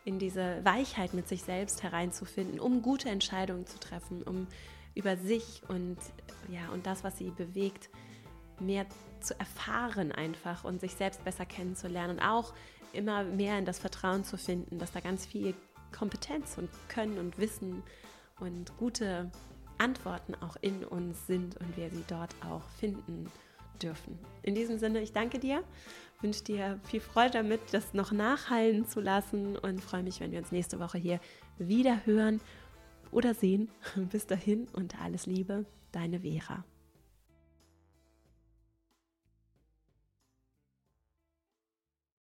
[0.06, 4.48] in diese Weichheit mit sich selbst hereinzufinden, um gute Entscheidungen zu treffen, um
[4.96, 5.98] über sich und
[6.50, 7.90] ja und das, was sie bewegt,
[8.60, 8.86] mehr
[9.22, 12.54] zu erfahren einfach und sich selbst besser kennenzulernen und auch
[12.92, 15.54] immer mehr in das Vertrauen zu finden, dass da ganz viel
[15.98, 17.84] Kompetenz und Können und Wissen
[18.40, 19.32] und gute
[19.78, 23.32] Antworten auch in uns sind und wir sie dort auch finden
[23.80, 24.20] dürfen.
[24.44, 25.64] In diesem Sinne, ich danke dir,
[26.22, 30.40] wünsche dir viel Freude damit, das noch nachhallen zu lassen und freue mich, wenn wir
[30.40, 31.20] uns nächste Woche hier
[31.58, 32.42] wieder hören
[33.12, 33.70] oder sehen.
[34.12, 36.64] Bis dahin und alles Liebe, deine Vera.